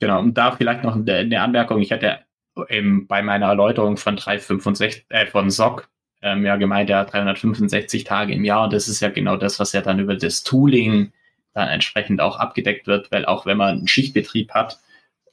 [0.00, 1.80] Genau, und da vielleicht noch eine Anmerkung.
[1.80, 2.18] Ich hatte
[2.56, 5.88] bei meiner Erläuterung von 365, äh, von SOC
[6.22, 9.72] ähm, ja gemeint, ja 365 Tage im Jahr und das ist ja genau das, was
[9.72, 11.12] ja dann über das Tooling
[11.54, 14.80] dann entsprechend auch abgedeckt wird, weil auch wenn man einen Schichtbetrieb hat,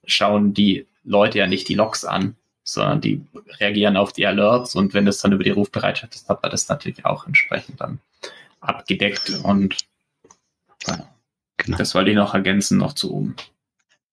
[0.05, 3.21] schauen die Leute ja nicht die Logs an, sondern die
[3.59, 6.69] reagieren auf die Alerts und wenn das dann über die Rufbereitschaft ist, hat man das
[6.69, 7.99] natürlich auch entsprechend dann
[8.59, 9.77] abgedeckt und
[10.87, 11.09] ja,
[11.57, 11.77] genau.
[11.77, 13.35] das wollte ich noch ergänzen, noch zu oben.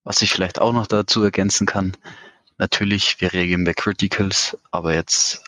[0.05, 1.97] Was ich vielleicht auch noch dazu ergänzen kann,
[2.59, 5.43] natürlich, wir reagieren bei Criticals, aber jetzt,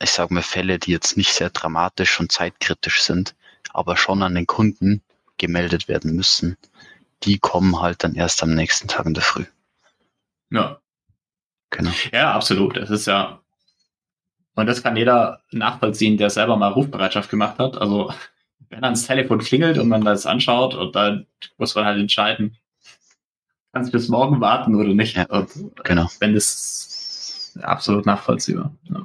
[0.00, 3.34] ich sage mal Fälle, die jetzt nicht sehr dramatisch und zeitkritisch sind,
[3.72, 5.02] aber schon an den Kunden
[5.38, 6.56] gemeldet werden müssen,
[7.24, 9.44] die kommen halt dann erst am nächsten Tag in der Früh.
[10.50, 10.80] Ja.
[11.70, 11.90] Genau.
[12.12, 12.76] Ja, absolut.
[12.76, 13.40] Das ist ja,
[14.56, 17.76] und das kann jeder nachvollziehen, der selber mal Rufbereitschaft gemacht hat.
[17.78, 18.12] Also,
[18.70, 21.26] wenn dann das Telefon klingelt und man das anschaut und dann
[21.58, 22.56] muss man halt entscheiden,
[23.72, 25.16] kannst du bis morgen warten oder nicht.
[25.16, 25.50] Ja, und,
[25.84, 26.08] genau.
[26.20, 28.74] Wenn das absolut nachvollziehbar.
[28.84, 29.04] Ja.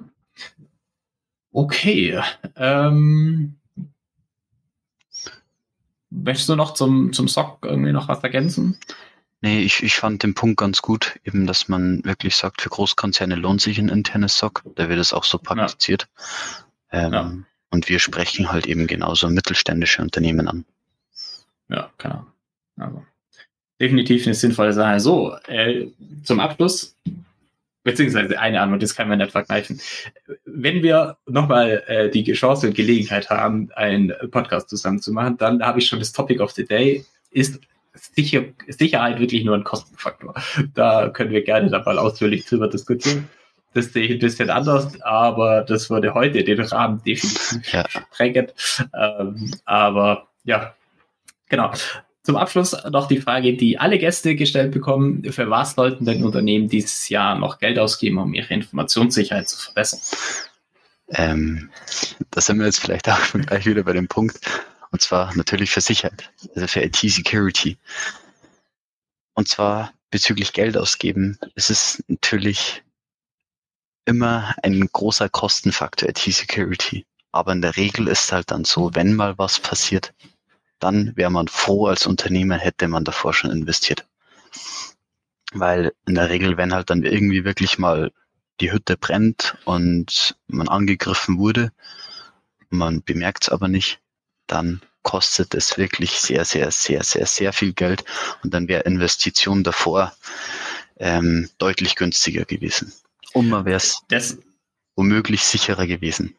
[1.51, 2.21] Okay.
[2.55, 3.57] Ähm,
[6.09, 8.77] möchtest du noch zum, zum SOC irgendwie noch was ergänzen?
[9.43, 13.35] Nee, ich, ich fand den Punkt ganz gut, eben, dass man wirklich sagt, für Großkonzerne
[13.35, 14.63] lohnt sich ein internes SOC.
[14.75, 16.07] Da wird es auch so praktiziert.
[16.91, 17.05] Ja.
[17.07, 17.33] Ähm, ja.
[17.71, 20.65] Und wir sprechen halt eben genauso mittelständische Unternehmen an.
[21.69, 22.25] Ja, genau.
[22.77, 23.03] Also,
[23.79, 24.99] definitiv eine sinnvolle Sache.
[24.99, 25.87] So, äh,
[26.23, 26.95] zum Abschluss,
[27.83, 29.81] beziehungsweise eine Antwort, das kann man nicht vergleichen.
[30.45, 35.63] Wenn wir nochmal äh, die Chance und Gelegenheit haben, einen Podcast zusammen zu machen, dann
[35.63, 37.59] habe ich schon das Topic of the Day, ist
[37.93, 40.33] Sicher, Sicherheit wirklich nur ein Kostenfaktor.
[40.73, 43.27] Da können wir gerne dann mal ausführlich drüber diskutieren.
[43.73, 47.85] Das sehe ich ein bisschen anders, aber das würde heute den Rahmen definitiv ja.
[47.89, 48.47] sprengen.
[48.93, 50.73] Ähm, aber ja,
[51.49, 51.71] genau.
[52.23, 55.23] Zum Abschluss noch die Frage, die alle Gäste gestellt bekommen.
[55.31, 59.99] Für was sollten denn Unternehmen dieses Jahr noch Geld ausgeben, um ihre Informationssicherheit zu verbessern?
[61.09, 61.69] Ähm,
[62.29, 64.39] da sind wir jetzt vielleicht auch schon gleich wieder bei dem Punkt.
[64.91, 67.77] Und zwar natürlich für Sicherheit, also für IT-Security.
[69.33, 71.39] Und zwar bezüglich Geld ausgeben.
[71.55, 72.83] Es ist natürlich
[74.05, 77.05] immer ein großer Kostenfaktor IT-Security.
[77.31, 80.13] Aber in der Regel ist halt dann so, wenn mal was passiert,
[80.79, 84.05] dann wäre man froh als Unternehmer, hätte man davor schon investiert.
[85.53, 88.11] Weil in der Regel, wenn halt dann irgendwie wirklich mal
[88.59, 91.71] die Hütte brennt und man angegriffen wurde,
[92.69, 94.00] man bemerkt es aber nicht,
[94.51, 98.03] dann kostet es wirklich sehr, sehr, sehr, sehr, sehr viel Geld
[98.43, 100.13] und dann wäre Investition davor
[100.97, 102.93] ähm, deutlich günstiger gewesen.
[103.33, 104.37] Und man wäre es
[104.95, 106.35] womöglich sicherer gewesen.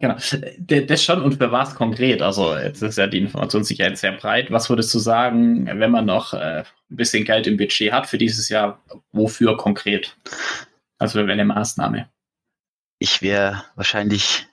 [0.00, 0.16] Genau,
[0.58, 2.20] das schon und für was konkret?
[2.20, 4.50] Also jetzt ist ja die Informationssicherheit sehr breit.
[4.50, 8.18] Was würdest du sagen, wenn man noch äh, ein bisschen Geld im Budget hat für
[8.18, 10.16] dieses Jahr, wofür konkret?
[10.98, 12.08] Also für welche Maßnahme?
[12.98, 14.46] Ich wäre wahrscheinlich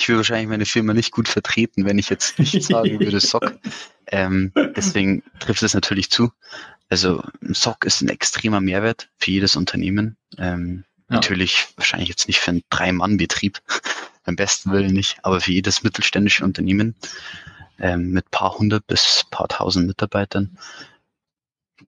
[0.00, 3.58] ich würde wahrscheinlich meine Firma nicht gut vertreten, wenn ich jetzt nicht sagen würde SOC.
[4.06, 6.32] Ähm, deswegen trifft es natürlich zu.
[6.88, 10.16] Also SOC ist ein extremer Mehrwert für jedes Unternehmen.
[10.38, 11.16] Ähm, ja.
[11.16, 13.58] Natürlich wahrscheinlich jetzt nicht für einen Drei-Mann-Betrieb,
[14.24, 16.94] beim besten Willen nicht, aber für jedes mittelständische Unternehmen
[17.78, 20.56] ähm, mit paar hundert bis paar tausend Mitarbeitern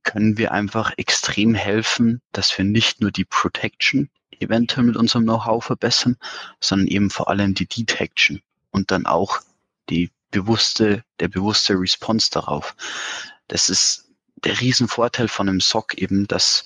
[0.03, 4.11] können wir einfach extrem helfen, dass wir nicht nur die Protection
[4.43, 6.17] eventuell mit unserem Know-how verbessern,
[6.61, 9.41] sondern eben vor allem die Detection und dann auch
[9.89, 12.75] die bewusste, der bewusste Response darauf.
[13.49, 14.09] das ist
[14.45, 16.65] der Riesenvorteil von einem SOC eben, dass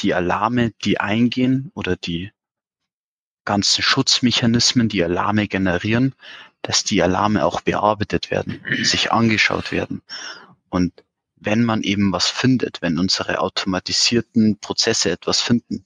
[0.00, 2.32] die Alarme, die eingehen oder die
[3.44, 6.14] ganzen Schutzmechanismen, die Alarme generieren,
[6.62, 10.02] dass die Alarme auch bearbeitet werden, sich angeschaut werden.
[10.68, 10.92] Und
[11.36, 15.84] wenn man eben was findet, wenn unsere automatisierten Prozesse etwas finden,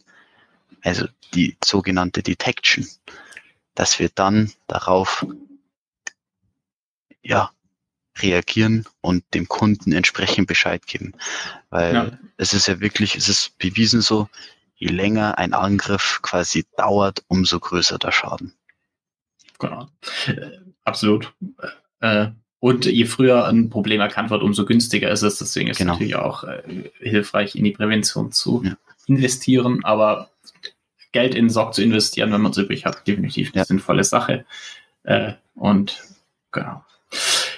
[0.85, 2.87] also die sogenannte Detection,
[3.74, 5.26] dass wir dann darauf
[7.22, 7.51] ja,
[8.18, 11.14] reagieren und dem Kunden entsprechend Bescheid geben.
[11.70, 12.18] Weil ja.
[12.37, 14.28] es ist ja wirklich, es ist bewiesen so,
[14.76, 18.55] je länger ein Angriff quasi dauert, umso größer der Schaden.
[19.59, 19.89] Genau.
[20.26, 21.32] Äh, absolut.
[22.01, 22.28] Äh,
[22.61, 25.39] und je früher ein Problem erkannt wird, umso günstiger ist es.
[25.39, 25.95] Deswegen ist genau.
[25.95, 28.76] es natürlich auch äh, hilfreich, in die Prävention zu ja.
[29.07, 29.85] investieren.
[29.85, 30.30] Aber
[31.15, 33.65] Geld in SOC zu investieren, wenn man es übrig hat, definitiv eine ja.
[33.65, 34.45] sinnvolle Sache.
[35.05, 36.03] Äh, und
[36.53, 36.85] genau.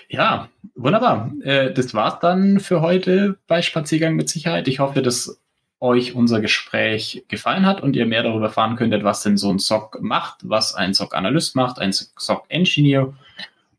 [0.08, 1.32] Ja, wunderbar.
[1.42, 4.68] Äh, das war's dann für heute bei Spaziergang mit Sicherheit.
[4.68, 5.40] Ich hoffe, dass
[5.80, 9.58] euch unser Gespräch gefallen hat und ihr mehr darüber erfahren könntet, was denn so ein
[9.58, 13.14] SOC macht, was ein SOC-Analyst macht, ein SOC-Engineer.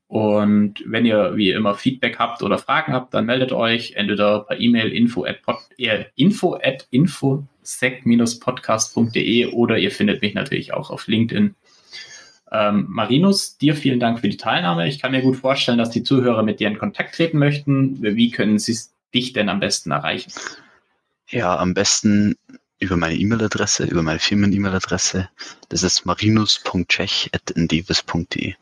[0.08, 4.60] Und wenn ihr wie immer Feedback habt oder Fragen habt, dann meldet euch entweder per
[4.60, 6.88] E-Mail info at, pod, äh, info at
[7.68, 11.56] infosec-podcast.de oder ihr findet mich natürlich auch auf LinkedIn.
[12.52, 14.88] Ähm, Marinus, dir vielen Dank für die Teilnahme.
[14.88, 18.02] Ich kann mir gut vorstellen, dass die Zuhörer mit dir in Kontakt treten möchten.
[18.02, 18.78] Wie können sie
[19.14, 20.32] dich denn am besten erreichen?
[21.30, 22.38] Ja, am besten
[22.80, 25.28] über meine E-Mail-Adresse, über meine Firmen-E-Mail-Adresse.
[25.68, 28.54] Das ist marinus.chech.endevis.de.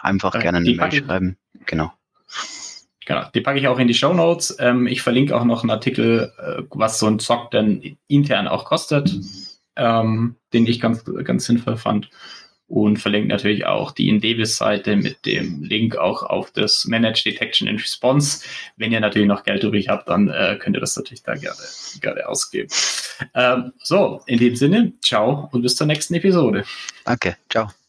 [0.00, 1.36] Einfach äh, gerne eine Mail schreiben.
[1.66, 1.92] Genau.
[3.06, 4.56] Genau, die packe ich auch in die Show Notes.
[4.58, 8.64] Ähm, ich verlinke auch noch einen Artikel, äh, was so ein Zock denn intern auch
[8.64, 9.14] kostet,
[9.76, 12.10] ähm, den ich ganz, ganz sinnvoll fand
[12.68, 17.80] und verlinkt natürlich auch die Indevis-Seite mit dem Link auch auf das Managed Detection and
[17.80, 18.44] Response.
[18.76, 21.56] Wenn ihr natürlich noch Geld übrig habt, dann äh, könnt ihr das natürlich da gerne,
[22.00, 22.68] gerne ausgeben.
[23.34, 26.64] Ähm, so, in dem Sinne, ciao und bis zur nächsten Episode.
[27.04, 27.85] Danke, ciao.